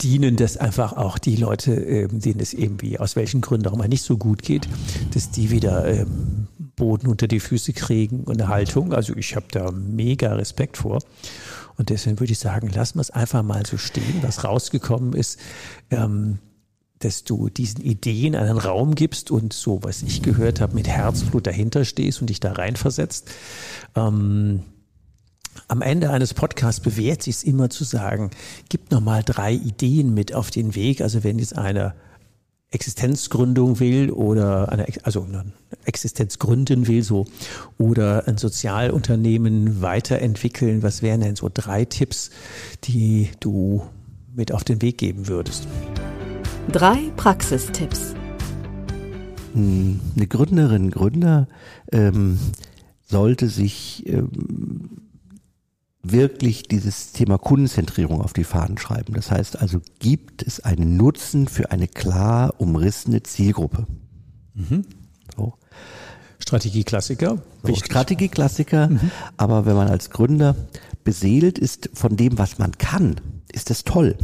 dienen, 0.03 0.37
dass 0.37 0.57
einfach 0.57 0.93
auch 0.93 1.19
die 1.19 1.37
Leute, 1.37 1.75
ähm, 1.75 2.21
denen 2.21 2.41
es 2.41 2.53
irgendwie 2.53 2.99
aus 2.99 3.17
welchen 3.17 3.41
Gründen 3.41 3.67
auch 3.69 3.73
immer 3.73 3.89
nicht 3.89 4.03
so 4.03 4.17
gut 4.17 4.43
geht, 4.43 4.69
dass 5.15 5.31
die 5.31 5.51
wieder 5.51 5.87
ähm, 5.87 6.36
Boden 6.77 7.09
unter 7.09 7.27
die 7.27 7.41
Füße 7.41 7.73
kriegen 7.73 8.25
und 8.25 8.41
eine 8.41 8.49
Haltung. 8.49 8.93
Also 8.93 9.17
ich 9.17 9.35
habe 9.35 9.47
da 9.51 9.71
mega 9.71 10.35
Respekt 10.35 10.77
vor. 10.77 11.03
Und 11.77 11.91
deswegen 11.91 12.21
würde 12.21 12.33
ich 12.33 12.39
sagen, 12.39 12.69
lassen 12.69 12.99
wir 12.99 13.03
es 13.03 13.11
einfach 13.11 13.43
mal 13.43 13.67
so 13.67 13.77
stehen, 13.79 14.23
was 14.23 14.45
rausgekommen 14.45 15.15
ist. 15.15 15.39
Ähm, 15.91 16.39
dass 16.99 17.25
du 17.25 17.51
diesen 17.51 17.83
Ideen 17.83 18.35
einen 18.35 18.57
Raum 18.57 18.95
gibst 18.95 19.31
und 19.31 19.53
so, 19.53 19.83
was 19.83 20.03
ich 20.03 20.23
gehört 20.23 20.61
habe, 20.61 20.75
mit 20.75 20.89
Herzblut 20.89 21.47
dahinter 21.47 21.85
stehst 21.85 22.21
und 22.23 22.31
dich 22.31 22.41
da 22.41 22.53
reinversetzt. 22.53 23.29
Ähm, 23.95 24.63
am 25.69 25.83
Ende 25.83 26.11
eines 26.11 26.35
Podcasts 26.35 26.81
bewährt 26.81 27.23
sich 27.23 27.37
es 27.37 27.45
immer 27.45 27.71
zu 27.71 27.85
sagen, 27.85 28.31
gib 28.69 28.91
noch 28.91 29.01
mal 29.01 29.23
drei 29.23 29.53
Ideen 29.53 30.15
mit 30.15 30.35
auf 30.35 30.51
den 30.51 30.75
Weg. 30.75 31.01
Also 31.01 31.23
wenn 31.25 31.39
jetzt 31.39 31.57
einer 31.57 31.95
Existenzgründung 32.71 33.79
will 33.81 34.11
oder 34.11 34.71
eine, 34.73 34.87
also 35.05 35.23
eine 35.23 35.53
Existenz 35.85 36.39
gründen 36.39 36.89
will, 36.89 37.03
so 37.03 37.27
oder 37.79 38.27
ein 38.27 38.39
Sozialunternehmen 38.39 39.83
weiterentwickeln, 39.83 40.83
was 40.83 41.01
wären 41.01 41.21
denn 41.21 41.37
so 41.37 41.49
drei 41.53 41.85
Tipps, 41.85 42.31
die 42.85 43.31
du 43.41 43.87
mit 44.35 44.53
auf 44.53 44.65
den 44.65 44.83
Weg 44.83 44.99
geben 44.99 45.29
würdest? 45.29 45.67
Drei 46.71 47.11
Praxistipps. 47.17 48.15
Hm, 49.55 50.01
eine 50.17 50.27
Gründerin, 50.27 50.91
Gründer 50.91 51.49
ähm, 51.93 52.39
sollte 53.05 53.49
sich 53.49 54.05
ähm, 54.07 55.06
wirklich 56.13 56.65
dieses 56.65 57.13
Thema 57.13 57.39
Kundenzentrierung 57.39 58.21
auf 58.21 58.33
die 58.33 58.45
Fahnen 58.45 58.79
schreiben. 58.79 59.15
Das 59.15 59.31
heißt 59.31 59.61
also, 59.61 59.81
gibt 59.99 60.43
es 60.43 60.61
einen 60.61 60.97
Nutzen 60.97 61.49
für 61.49 61.71
eine 61.71 61.89
klar 61.89 62.55
umrissene 62.59 63.23
Zielgruppe? 63.23 63.87
Mhm. 64.55 64.85
So. 65.37 65.55
Strategieklassiker. 66.39 67.43
So, 67.63 67.75
Strategieklassiker, 67.75 68.89
mhm. 68.89 69.11
aber 69.37 69.67
wenn 69.67 69.75
man 69.75 69.89
als 69.89 70.11
Gründer 70.11 70.55
beseelt 71.03 71.59
ist 71.59 71.91
von 71.95 72.17
dem, 72.17 72.39
was 72.39 72.59
man 72.59 72.73
kann, 72.79 73.17
ist 73.53 73.71
das 73.71 73.85
toll. 73.85 74.17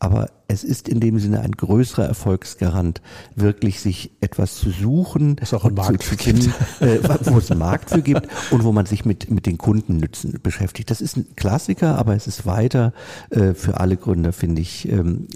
Aber 0.00 0.30
es 0.48 0.64
ist 0.64 0.88
in 0.88 0.98
dem 0.98 1.18
Sinne 1.18 1.40
ein 1.40 1.52
größerer 1.52 2.06
Erfolgsgarant, 2.06 3.02
wirklich 3.36 3.80
sich 3.80 4.10
etwas 4.22 4.56
zu 4.56 4.70
suchen, 4.70 5.36
es 5.40 5.52
auch 5.52 5.66
einen 5.66 5.74
Markt 5.74 6.02
zu 6.02 6.16
finden, 6.16 6.54
äh, 6.80 6.98
wo 7.26 7.36
es 7.36 7.50
einen 7.50 7.60
Markt 7.60 7.90
für 7.90 8.00
gibt 8.00 8.26
und 8.50 8.64
wo 8.64 8.72
man 8.72 8.86
sich 8.86 9.04
mit, 9.04 9.30
mit 9.30 9.44
den 9.44 9.58
Kundennützen 9.58 10.40
beschäftigt. 10.42 10.90
Das 10.90 11.02
ist 11.02 11.18
ein 11.18 11.36
Klassiker, 11.36 11.98
aber 11.98 12.16
es 12.16 12.26
ist 12.26 12.46
weiter 12.46 12.94
äh, 13.28 13.52
für 13.52 13.78
alle 13.78 13.98
Gründer, 13.98 14.32
finde 14.32 14.62
ich, 14.62 14.88
ähm, 14.88 15.28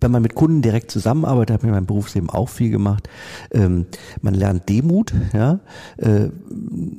wenn 0.00 0.10
man 0.10 0.22
mit 0.22 0.34
Kunden 0.34 0.60
direkt 0.60 0.90
zusammenarbeitet, 0.90 1.54
habe 1.54 1.64
ich 1.64 1.68
in 1.68 1.74
meinem 1.74 1.86
Berufsleben 1.86 2.28
auch 2.28 2.48
viel 2.48 2.70
gemacht. 2.70 3.08
Ähm, 3.52 3.86
man 4.20 4.34
lernt 4.34 4.68
Demut, 4.68 5.14
ja, 5.32 5.60
äh, 5.96 6.28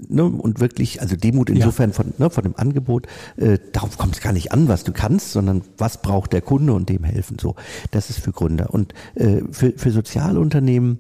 ne, 0.10 0.24
und 0.24 0.60
wirklich, 0.60 1.02
also 1.02 1.16
Demut 1.16 1.50
insofern 1.50 1.92
ja. 1.92 1.96
von, 1.96 2.14
ne, 2.18 2.30
von 2.30 2.44
dem 2.44 2.56
Angebot. 2.56 3.08
Äh, 3.38 3.60
darauf 3.74 3.98
kommt 3.98 4.16
es 4.16 4.22
gar 4.22 4.34
nicht 4.34 4.52
an, 4.52 4.68
was 4.68 4.84
du 4.84 4.92
kannst, 4.92 5.32
sondern 5.32 5.62
was 5.78 6.02
braucht 6.02 6.34
der 6.34 6.42
Kunde 6.42 6.74
und 6.74 6.90
dem 6.90 7.04
helfen. 7.04 7.38
So, 7.40 7.56
das 7.92 8.10
ist 8.10 8.20
für 8.20 8.32
Gründer 8.32 8.74
und 8.74 8.94
äh, 9.16 9.42
für, 9.52 9.74
für 9.74 9.92
Sozialunternehmen. 9.92 10.98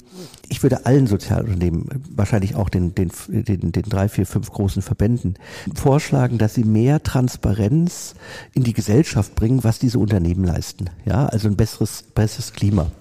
Ich 0.49 0.63
würde 0.63 0.86
allen 0.86 1.08
Sozialunternehmen, 1.08 1.88
wahrscheinlich 2.15 2.55
auch 2.55 2.69
den, 2.69 2.95
den, 2.95 3.12
den, 3.27 3.71
den 3.71 3.84
drei, 3.84 4.10
vier, 4.10 4.25
fünf 4.25 4.51
großen 4.51 4.81
Verbänden, 4.81 5.36
vorschlagen, 5.73 6.38
dass 6.38 6.53
sie 6.53 6.63
mehr 6.63 7.03
Transparenz 7.03 8.15
in 8.53 8.63
die 8.63 8.73
Gesellschaft 8.73 9.36
bringen, 9.36 9.63
was 9.63 9.79
diese 9.79 9.99
Unternehmen 9.99 10.43
leisten. 10.43 10.89
Ja, 11.05 11.25
also 11.27 11.47
ein 11.47 11.55
besseres 11.55 12.03
besseres, 12.03 12.53
Klima 12.53 12.91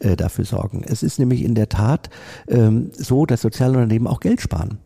äh, 0.00 0.16
dafür 0.16 0.44
sorgen. 0.44 0.82
Es 0.86 1.02
ist 1.02 1.18
nämlich 1.18 1.42
in 1.42 1.54
der 1.54 1.68
Tat 1.68 2.10
ähm, 2.48 2.90
so, 2.96 3.26
dass 3.26 3.42
Sozialunternehmen 3.42 4.08
auch 4.08 4.20
Geld 4.20 4.40
sparen. 4.40 4.78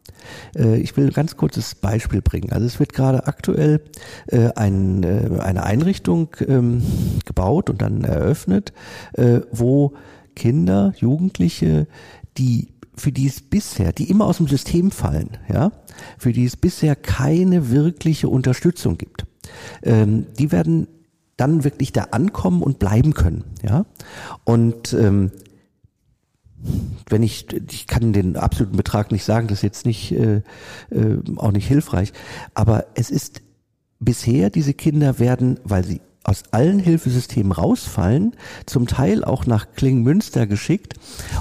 Äh, 0.54 0.76
ich 0.78 0.96
will 0.96 1.06
ein 1.06 1.12
ganz 1.12 1.36
kurzes 1.36 1.74
Beispiel 1.74 2.22
bringen. 2.22 2.52
Also 2.52 2.66
es 2.66 2.78
wird 2.78 2.92
gerade 2.92 3.26
aktuell 3.26 3.80
äh, 4.26 4.50
ein, 4.54 5.02
äh, 5.02 5.40
eine 5.40 5.64
Einrichtung 5.64 6.28
ähm, 6.46 6.82
gebaut 7.24 7.70
und 7.70 7.82
dann 7.82 8.04
eröffnet, 8.04 8.72
äh, 9.14 9.40
wo 9.52 9.94
Kinder, 10.36 10.94
Jugendliche, 10.96 11.88
die 12.38 12.68
für 12.96 13.12
die 13.12 13.26
es 13.26 13.42
bisher, 13.42 13.92
die 13.92 14.08
immer 14.08 14.24
aus 14.24 14.38
dem 14.38 14.48
System 14.48 14.90
fallen, 14.90 15.36
ja, 15.52 15.72
für 16.18 16.32
die 16.32 16.44
es 16.44 16.56
bisher 16.56 16.96
keine 16.96 17.70
wirkliche 17.70 18.28
Unterstützung 18.28 18.96
gibt, 18.96 19.26
ähm, 19.82 20.26
die 20.38 20.52
werden 20.52 20.88
dann 21.36 21.64
wirklich 21.64 21.92
da 21.92 22.04
ankommen 22.12 22.62
und 22.62 22.78
bleiben 22.78 23.12
können. 23.12 23.44
Ja, 23.62 23.84
und 24.44 24.94
ähm, 24.94 25.30
wenn 27.08 27.22
ich, 27.22 27.46
ich 27.70 27.86
kann 27.86 28.12
den 28.12 28.36
absoluten 28.36 28.76
Betrag 28.76 29.12
nicht 29.12 29.24
sagen, 29.24 29.48
das 29.48 29.58
ist 29.58 29.62
jetzt 29.62 29.86
nicht 29.86 30.12
äh, 30.12 30.36
äh, 30.90 31.18
auch 31.36 31.52
nicht 31.52 31.68
hilfreich, 31.68 32.12
aber 32.54 32.86
es 32.94 33.10
ist 33.10 33.42
bisher 34.00 34.50
diese 34.50 34.74
Kinder 34.74 35.18
werden, 35.18 35.60
weil 35.64 35.84
sie 35.84 36.00
aus 36.26 36.42
allen 36.50 36.80
Hilfesystemen 36.80 37.52
rausfallen, 37.52 38.32
zum 38.66 38.86
Teil 38.88 39.24
auch 39.24 39.46
nach 39.46 39.68
Klingmünster 39.76 40.46
geschickt 40.46 40.94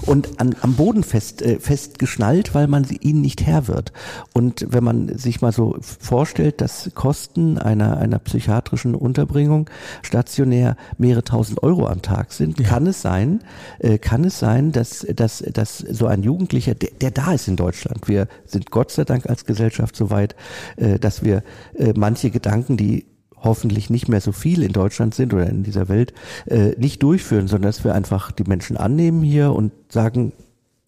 und 0.03 0.39
an, 0.39 0.55
am 0.61 0.75
Boden 0.75 1.03
fest, 1.03 1.41
äh, 1.41 1.59
festgeschnallt, 1.59 2.53
weil 2.53 2.67
man 2.67 2.83
sie, 2.83 2.97
ihnen 2.97 3.21
nicht 3.21 3.45
Herr 3.45 3.67
wird. 3.67 3.93
Und 4.33 4.67
wenn 4.69 4.83
man 4.83 5.17
sich 5.17 5.41
mal 5.41 5.51
so 5.51 5.77
vorstellt, 5.79 6.61
dass 6.61 6.91
Kosten 6.93 7.57
einer, 7.57 7.97
einer 7.97 8.19
psychiatrischen 8.19 8.93
Unterbringung 8.93 9.69
stationär 10.03 10.77
mehrere 10.99 11.23
tausend 11.23 11.63
Euro 11.63 11.87
am 11.87 12.03
Tag 12.03 12.31
sind, 12.31 12.59
ja. 12.59 12.67
kann 12.67 12.85
es 12.85 13.01
sein, 13.01 13.39
äh, 13.79 13.97
kann 13.97 14.23
es 14.23 14.37
sein, 14.37 14.71
dass, 14.71 15.05
dass, 15.15 15.39
dass 15.39 15.79
so 15.79 16.05
ein 16.05 16.21
Jugendlicher, 16.21 16.75
der, 16.75 16.91
der 17.01 17.11
da 17.11 17.33
ist 17.33 17.47
in 17.47 17.55
Deutschland, 17.55 18.07
wir 18.07 18.27
sind 18.45 18.69
Gott 18.69 18.91
sei 18.91 19.03
Dank 19.03 19.25
als 19.27 19.45
Gesellschaft 19.45 19.95
so 19.95 20.11
weit, 20.11 20.35
äh, 20.77 20.99
dass 20.99 21.23
wir 21.23 21.41
äh, 21.73 21.93
manche 21.95 22.29
Gedanken, 22.29 22.77
die 22.77 23.05
hoffentlich 23.45 23.89
nicht 23.89 24.09
mehr 24.09 24.19
so 24.19 24.33
viel 24.33 24.61
in 24.61 24.73
Deutschland 24.73 25.15
sind 25.15 25.33
oder 25.33 25.47
in 25.47 25.63
dieser 25.63 25.87
Welt, 25.87 26.13
äh, 26.47 26.71
nicht 26.77 27.01
durchführen, 27.01 27.47
sondern 27.47 27.69
dass 27.69 27.83
wir 27.85 27.95
einfach 27.95 28.31
die 28.33 28.43
Menschen 28.43 28.75
annehmen 28.75 29.23
hier 29.23 29.53
und 29.53 29.71
sagen, 29.89 30.33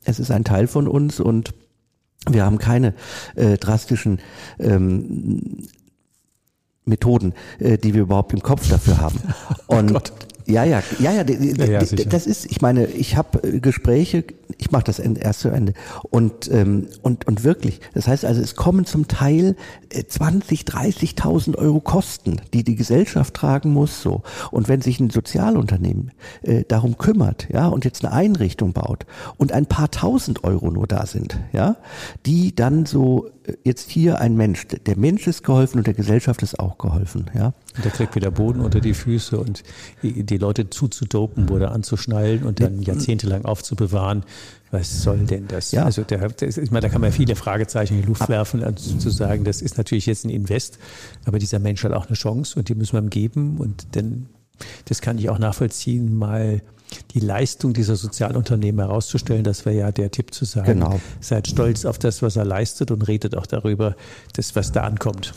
es 0.04 0.20
ist 0.20 0.32
ein 0.32 0.44
Teil 0.44 0.68
von 0.68 0.88
uns 0.88 1.20
und 1.22 1.54
wir 2.30 2.44
haben 2.44 2.58
keine 2.58 2.94
äh, 3.36 3.58
drastischen 3.58 4.20
ähm, 4.60 5.68
Methoden, 6.86 7.34
äh, 7.60 7.78
die 7.78 7.94
wir 7.94 8.02
überhaupt 8.02 8.34
im 8.34 8.42
Kopf 8.42 8.68
dafür 8.70 9.00
haben. 9.00 9.20
Oh 9.70 9.78
Und 9.78 9.94
Gott. 9.94 10.14
ja, 10.46 10.64
ja, 10.64 10.82
ja, 11.00 11.12
ja, 11.12 11.24
Ja, 11.24 11.66
ja, 11.66 11.80
das 11.80 12.26
ist, 12.26 12.46
ich 12.50 12.62
meine, 12.62 12.88
ich 12.88 13.18
habe 13.18 13.44
äh, 13.44 13.60
Gespräche, 13.60 14.24
ich 14.58 14.72
mache 14.72 14.86
das 14.86 15.00
erst 15.00 15.42
zu 15.42 15.50
Ende 15.50 15.74
und 16.10 16.50
ähm, 16.52 16.88
und 17.02 17.28
und 17.28 17.44
wirklich, 17.44 17.80
das 17.94 18.08
heißt 18.08 18.26
also, 18.26 18.42
es 18.42 18.56
kommen 18.56 18.86
zum 18.86 19.08
Teil 19.08 19.56
äh, 19.90 20.04
20, 20.06 20.62
30.000 20.62 21.56
Euro 21.58 21.80
Kosten, 21.80 22.42
die 22.54 22.64
die 22.64 22.76
Gesellschaft 22.76 23.34
tragen 23.34 23.74
muss, 23.74 24.02
so. 24.02 24.24
Und 24.52 24.68
wenn 24.68 24.82
sich 24.82 25.00
ein 25.00 25.10
Sozialunternehmen 25.10 26.12
äh, 26.44 26.64
darum 26.68 26.98
kümmert, 26.98 27.48
ja, 27.52 27.68
und 27.68 27.86
jetzt 27.86 28.04
eine 28.06 28.14
Einrichtung 28.14 28.74
baut 28.74 29.06
und 29.38 29.52
ein 29.52 29.66
paar 29.66 29.92
tausend 29.92 30.44
Euro 30.44 30.72
nur 30.72 30.88
da 30.88 31.06
sind, 31.06 31.38
ja, 31.52 31.78
die 32.26 32.56
dann 32.56 32.86
so 32.86 33.30
äh, 33.44 33.54
jetzt 33.64 33.90
hier 33.90 34.20
ein 34.20 34.36
Mensch, 34.36 34.68
der 34.68 34.98
Mensch 34.98 35.28
ist 35.28 35.44
geholfen 35.44 35.80
und 35.80 35.88
der 35.88 35.94
Gesellschaft 35.94 36.42
ist 36.44 36.60
auch 36.60 36.78
geholfen, 36.78 37.30
ja. 37.34 37.54
Und 37.76 37.86
der 37.86 37.92
kriegt 37.92 38.16
wieder 38.16 38.32
Boden 38.32 38.62
unter 38.62 38.80
die 38.80 38.94
Füße 38.94 39.38
und 39.38 39.64
die 40.02 40.24
die 40.24 40.38
Leute 40.38 40.70
zuzudopen 40.70 41.50
oder 41.50 41.72
anzuschnallen 41.72 42.44
und 42.44 42.60
dann 42.60 42.82
jahrzehntelang 42.82 43.46
aufzubewahren. 43.46 44.24
Was 44.72 45.02
soll 45.04 45.20
denn 45.20 45.48
das? 45.48 45.72
Ja. 45.72 45.86
Also 45.86 46.04
der, 46.04 46.28
das, 46.28 46.58
ich 46.58 46.72
meine, 46.72 46.82
da 46.82 46.90
kann 46.90 47.02
man 47.02 47.12
viele 47.12 47.36
Fragezeichen 47.36 47.96
in 47.96 48.02
die 48.02 48.08
Luft 48.08 48.28
werfen, 48.28 48.64
also 48.64 48.98
zu 48.98 49.10
sagen, 49.10 49.44
das 49.46 49.62
ist 49.62 49.78
natürlich 49.78 50.06
jetzt 50.08 50.26
ein 50.26 50.30
Invest, 50.30 50.78
aber 51.26 51.40
dieser 51.40 51.60
Mensch 51.60 51.84
hat 51.84 51.94
auch 51.94 52.08
eine 52.08 52.16
Chance 52.16 52.60
und 52.60 52.68
die 52.70 52.76
müssen 52.76 52.94
wir 52.94 53.02
ihm 53.02 53.10
geben. 53.10 53.58
Und 53.60 53.96
denn 53.96 54.28
das 54.86 55.02
kann 55.02 55.18
ich 55.18 55.30
auch 55.30 55.40
nachvollziehen, 55.40 56.14
mal 56.16 56.62
die 57.12 57.20
Leistung 57.20 57.74
dieser 57.74 57.96
Sozialunternehmen 57.96 58.80
herauszustellen. 58.86 59.44
Das 59.44 59.66
wäre 59.66 59.76
ja 59.76 59.92
der 59.92 60.12
Tipp 60.12 60.34
zu 60.34 60.46
sagen, 60.46 60.80
Genau. 60.80 61.00
seid 61.20 61.48
stolz 61.48 61.86
auf 61.86 61.98
das, 62.00 62.22
was 62.22 62.36
er 62.36 62.46
leistet 62.46 62.92
und 62.92 63.02
redet 63.08 63.36
auch 63.36 63.46
darüber, 63.46 63.96
das, 64.34 64.56
was 64.56 64.72
da 64.72 64.82
ankommt. 64.84 65.34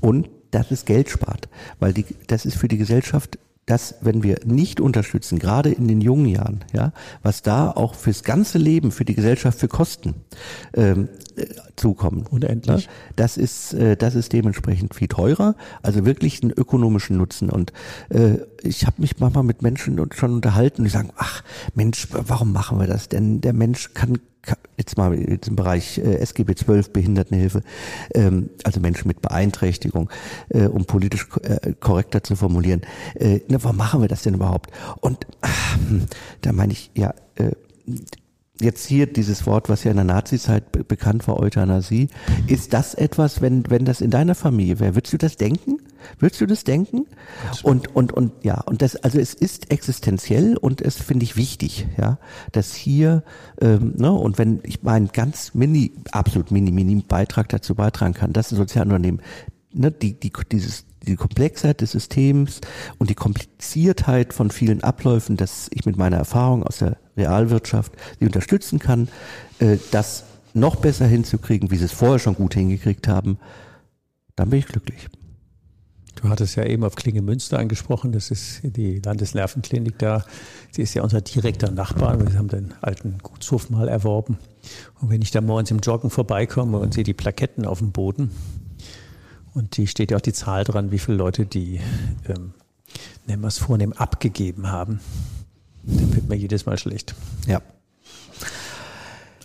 Und 0.00 0.28
dass 0.50 0.70
es 0.70 0.84
Geld 0.84 1.08
spart, 1.08 1.48
weil 1.78 1.92
die, 1.92 2.04
das 2.26 2.44
ist 2.44 2.56
für 2.56 2.66
die 2.68 2.78
Gesellschaft 2.78 3.38
dass 3.70 3.94
wenn 4.00 4.22
wir 4.22 4.40
nicht 4.44 4.80
unterstützen, 4.80 5.38
gerade 5.38 5.70
in 5.70 5.86
den 5.86 6.00
jungen 6.00 6.26
Jahren, 6.26 6.60
ja, 6.72 6.92
was 7.22 7.42
da 7.42 7.70
auch 7.70 7.94
fürs 7.94 8.24
ganze 8.24 8.58
Leben, 8.58 8.90
für 8.90 9.04
die 9.04 9.14
Gesellschaft 9.14 9.58
für 9.60 9.68
Kosten 9.68 10.14
ähm, 10.74 11.08
äh, 11.36 11.46
zukommen. 11.76 12.26
Unendlich. 12.28 12.84
Ja, 12.86 12.90
das 13.14 13.36
ist, 13.36 13.72
äh, 13.74 13.96
das 13.96 14.14
ist 14.16 14.32
dementsprechend 14.32 14.94
viel 14.94 15.08
teurer, 15.08 15.54
also 15.82 16.04
wirklich 16.04 16.42
einen 16.42 16.50
ökonomischen 16.50 17.16
Nutzen. 17.16 17.48
Und 17.48 17.72
äh, 18.08 18.38
ich 18.62 18.86
habe 18.86 19.00
mich 19.00 19.20
manchmal 19.20 19.44
mit 19.44 19.62
Menschen 19.62 20.04
schon 20.14 20.32
unterhalten, 20.32 20.82
die 20.84 20.90
sagen, 20.90 21.10
ach 21.16 21.42
Mensch, 21.74 22.08
warum 22.10 22.52
machen 22.52 22.80
wir 22.80 22.88
das? 22.88 23.08
Denn 23.08 23.40
der 23.40 23.52
Mensch 23.52 23.94
kann 23.94 24.18
ka- 24.39 24.39
jetzt 24.76 24.96
mal 24.96 25.14
im 25.14 25.56
Bereich 25.56 25.98
äh, 25.98 26.16
SGB 26.16 26.54
12 26.54 26.92
Behindertenhilfe, 26.92 27.62
ähm, 28.14 28.50
also 28.64 28.80
Menschen 28.80 29.08
mit 29.08 29.20
Beeinträchtigung, 29.20 30.10
äh, 30.48 30.66
um 30.66 30.84
politisch 30.84 31.28
äh, 31.42 31.74
korrekter 31.78 32.22
zu 32.22 32.36
formulieren, 32.36 32.82
na, 33.48 33.62
warum 33.62 33.76
machen 33.76 34.00
wir 34.00 34.08
das 34.08 34.22
denn 34.22 34.34
überhaupt? 34.34 34.70
Und 35.00 35.26
ah, 35.42 35.48
hm, 35.88 36.06
da 36.40 36.52
meine 36.52 36.72
ich, 36.72 36.90
ja, 36.94 37.14
jetzt 38.60 38.86
hier 38.86 39.06
dieses 39.06 39.46
Wort, 39.46 39.68
was 39.68 39.84
ja 39.84 39.90
in 39.90 39.96
der 39.96 40.04
Nazizeit 40.04 40.72
be 40.72 40.84
bekannt 40.84 41.28
war, 41.28 41.38
Euthanasie, 41.38 42.08
ist 42.46 42.72
das 42.72 42.94
etwas, 42.94 43.40
wenn, 43.40 43.68
wenn 43.70 43.84
das 43.84 44.00
in 44.00 44.10
deiner 44.10 44.34
Familie 44.34 44.80
wäre, 44.80 44.94
würdest 44.94 45.12
du 45.12 45.18
das 45.18 45.36
denken? 45.36 45.78
Würdest 46.18 46.40
du 46.40 46.46
das 46.46 46.64
denken? 46.64 47.06
Und, 47.62 47.94
und, 47.94 48.12
und, 48.12 48.32
ja, 48.42 48.60
und 48.62 48.82
das, 48.82 48.96
also 48.96 49.18
es 49.18 49.34
ist 49.34 49.70
existenziell 49.70 50.56
und 50.56 50.80
es 50.80 50.96
finde 50.96 51.24
ich 51.24 51.36
wichtig, 51.36 51.86
ja, 51.98 52.18
dass 52.52 52.74
hier, 52.74 53.22
ähm, 53.60 53.94
ne, 53.96 54.10
und 54.10 54.38
wenn 54.38 54.60
ich 54.62 54.82
meinen 54.82 55.08
ganz 55.12 55.54
mini, 55.54 55.92
absolut 56.12 56.50
mini, 56.50 56.72
mini 56.72 57.04
Beitrag 57.06 57.48
dazu 57.50 57.74
beitragen 57.74 58.14
kann, 58.14 58.32
dass 58.32 58.50
ein 58.50 58.56
Sozialunternehmen, 58.56 59.20
ne, 59.72 59.90
die, 59.90 60.14
die, 60.14 60.32
dieses, 60.50 60.84
die 61.06 61.16
Komplexheit 61.16 61.80
des 61.80 61.92
Systems 61.92 62.60
und 62.98 63.10
die 63.10 63.14
Kompliziertheit 63.14 64.34
von 64.34 64.50
vielen 64.50 64.82
Abläufen, 64.82 65.36
dass 65.36 65.68
ich 65.72 65.86
mit 65.86 65.96
meiner 65.96 66.16
Erfahrung 66.16 66.62
aus 66.62 66.78
der 66.78 66.96
Realwirtschaft 67.16 67.92
sie 68.18 68.26
unterstützen 68.26 68.78
kann, 68.78 69.08
äh, 69.58 69.78
das 69.90 70.24
noch 70.52 70.76
besser 70.76 71.06
hinzukriegen, 71.06 71.70
wie 71.70 71.76
sie 71.76 71.84
es 71.84 71.92
vorher 71.92 72.18
schon 72.18 72.34
gut 72.34 72.54
hingekriegt 72.54 73.08
haben, 73.08 73.38
dann 74.36 74.50
bin 74.50 74.58
ich 74.58 74.66
glücklich. 74.66 75.08
Du 76.16 76.28
hattest 76.28 76.56
ja 76.56 76.64
eben 76.64 76.84
auf 76.84 76.96
Klinge 76.96 77.22
Münster 77.22 77.58
angesprochen, 77.58 78.12
das 78.12 78.30
ist 78.30 78.60
die 78.62 78.98
Landesnervenklinik 78.98 79.98
da. 79.98 80.24
Sie 80.70 80.82
ist 80.82 80.92
ja 80.92 81.02
unser 81.02 81.22
direkter 81.22 81.70
Nachbar. 81.70 82.20
Wir 82.20 82.38
haben 82.38 82.48
den 82.48 82.74
alten 82.82 83.18
Gutshof 83.22 83.70
mal 83.70 83.88
erworben. 83.88 84.36
Und 85.00 85.08
wenn 85.08 85.22
ich 85.22 85.30
da 85.30 85.40
morgens 85.40 85.70
im 85.70 85.78
Joggen 85.78 86.10
vorbeikomme 86.10 86.78
und 86.78 86.92
sehe 86.92 87.04
die 87.04 87.14
Plaketten 87.14 87.64
auf 87.64 87.78
dem 87.78 87.92
Boden, 87.92 88.32
und 89.54 89.76
die 89.76 89.86
steht 89.86 90.10
ja 90.10 90.16
auch 90.16 90.22
die 90.22 90.32
Zahl 90.32 90.64
dran, 90.64 90.90
wie 90.90 90.98
viele 90.98 91.16
Leute 91.16 91.46
die, 91.46 91.80
ähm, 92.28 92.54
nennen 93.26 93.42
wir 93.42 93.48
es 93.48 93.58
vornehm, 93.58 93.92
abgegeben 93.92 94.70
haben, 94.70 95.00
dann 95.82 96.14
wird 96.14 96.28
mir 96.28 96.36
jedes 96.36 96.66
Mal 96.66 96.78
schlecht. 96.78 97.14
Ja. 97.46 97.60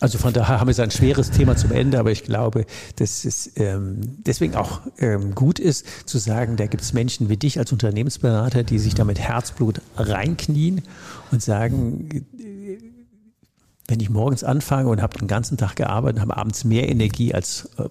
Also 0.02 0.18
von 0.18 0.34
daher 0.34 0.60
haben 0.60 0.68
wir 0.68 0.74
so 0.74 0.82
ein 0.82 0.92
schweres 0.92 1.32
Thema 1.32 1.56
zum 1.56 1.72
Ende, 1.72 1.98
aber 2.00 2.12
ich 2.12 2.24
glaube, 2.24 2.66
dass 2.98 3.24
es 3.24 3.50
ähm, 3.56 4.02
deswegen 4.26 4.56
auch 4.56 4.82
ähm, 5.00 5.34
gut 5.34 5.58
ist 5.58 5.86
zu 6.06 6.18
sagen, 6.18 6.58
da 6.58 6.68
gibt 6.68 6.84
es 6.84 6.94
Menschen 6.94 7.30
wie 7.30 7.38
dich 7.38 7.58
als 7.58 7.72
Unternehmensberater, 7.72 8.64
die 8.64 8.78
sich 8.78 8.94
da 8.94 9.06
mit 9.06 9.20
Herzblut 9.20 9.82
reinknien 9.96 10.82
und 11.32 11.42
sagen, 11.42 12.26
wenn 13.88 14.00
ich 14.00 14.10
morgens 14.10 14.44
anfange 14.44 14.90
und 14.90 15.02
habe 15.02 15.18
den 15.18 15.28
ganzen 15.28 15.58
Tag 15.58 15.76
gearbeitet 15.76 16.18
und 16.18 16.22
habe 16.22 16.38
abends 16.38 16.66
mehr 16.66 16.90
Energie 16.90 17.34
als 17.34 17.70
äh, 17.78 17.88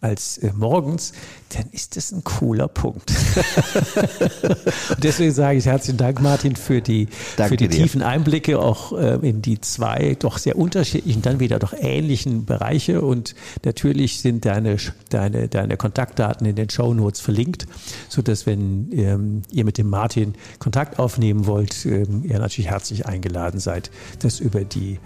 als 0.00 0.38
äh, 0.38 0.52
morgens, 0.54 1.12
dann 1.50 1.66
ist 1.72 1.96
das 1.96 2.12
ein 2.12 2.24
cooler 2.24 2.68
Punkt. 2.68 3.10
und 4.90 5.04
deswegen 5.04 5.32
sage 5.32 5.58
ich 5.58 5.66
herzlichen 5.66 5.98
Dank, 5.98 6.20
Martin, 6.20 6.56
für 6.56 6.80
die, 6.80 7.08
Danke 7.36 7.50
für 7.50 7.56
die 7.56 7.68
dir. 7.68 7.82
tiefen 7.82 8.02
Einblicke 8.02 8.58
auch 8.58 8.92
äh, 8.92 9.16
in 9.28 9.42
die 9.42 9.60
zwei 9.60 10.16
doch 10.18 10.38
sehr 10.38 10.56
unterschiedlichen, 10.56 11.22
dann 11.22 11.40
wieder 11.40 11.58
doch 11.58 11.74
ähnlichen 11.76 12.46
Bereiche. 12.46 13.02
Und 13.02 13.34
natürlich 13.64 14.20
sind 14.20 14.44
deine, 14.44 14.76
deine, 15.10 15.48
deine 15.48 15.76
Kontaktdaten 15.76 16.46
in 16.46 16.56
den 16.56 16.70
Show 16.70 16.94
Notes 16.94 17.20
verlinkt, 17.20 17.66
sodass, 18.08 18.46
wenn 18.46 18.90
ähm, 18.92 19.42
ihr 19.50 19.64
mit 19.64 19.76
dem 19.76 19.88
Martin 19.88 20.34
Kontakt 20.58 20.98
aufnehmen 20.98 21.46
wollt, 21.46 21.84
ähm, 21.84 22.24
ihr 22.24 22.38
natürlich 22.38 22.70
herzlich 22.70 23.06
eingeladen 23.06 23.60
seid, 23.60 23.90
das 24.20 24.40
über 24.40 24.64
die 24.64 24.98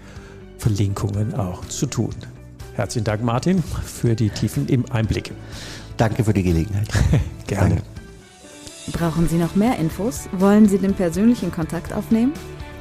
Verlinkungen 0.57 1.33
auch 1.33 1.65
zu 1.65 1.85
tun. 1.85 2.15
Herzlichen 2.75 3.05
Dank, 3.05 3.23
Martin, 3.23 3.63
für 3.63 4.15
die 4.15 4.29
tiefen 4.29 4.67
im 4.67 4.85
Einblicke. 4.91 5.31
Danke 5.97 6.23
für 6.25 6.33
die 6.33 6.43
Gelegenheit. 6.43 6.89
Gerne. 7.47 7.81
Brauchen 8.91 9.29
Sie 9.29 9.37
noch 9.37 9.55
mehr 9.55 9.79
Infos? 9.79 10.27
Wollen 10.33 10.67
Sie 10.67 10.77
den 10.77 10.93
persönlichen 10.93 11.51
Kontakt 11.51 11.91
aufnehmen? 11.93 12.33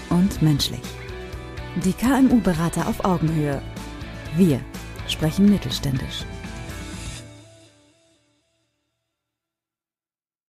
und 0.10 0.44
menschlich. 0.44 0.82
Die 1.84 1.94
KMU-Berater 1.94 2.88
auf 2.88 3.04
Augenhöhe. 3.04 3.60
Wir 4.36 4.60
sprechen 5.08 5.50
mittelständisch. 5.50 6.24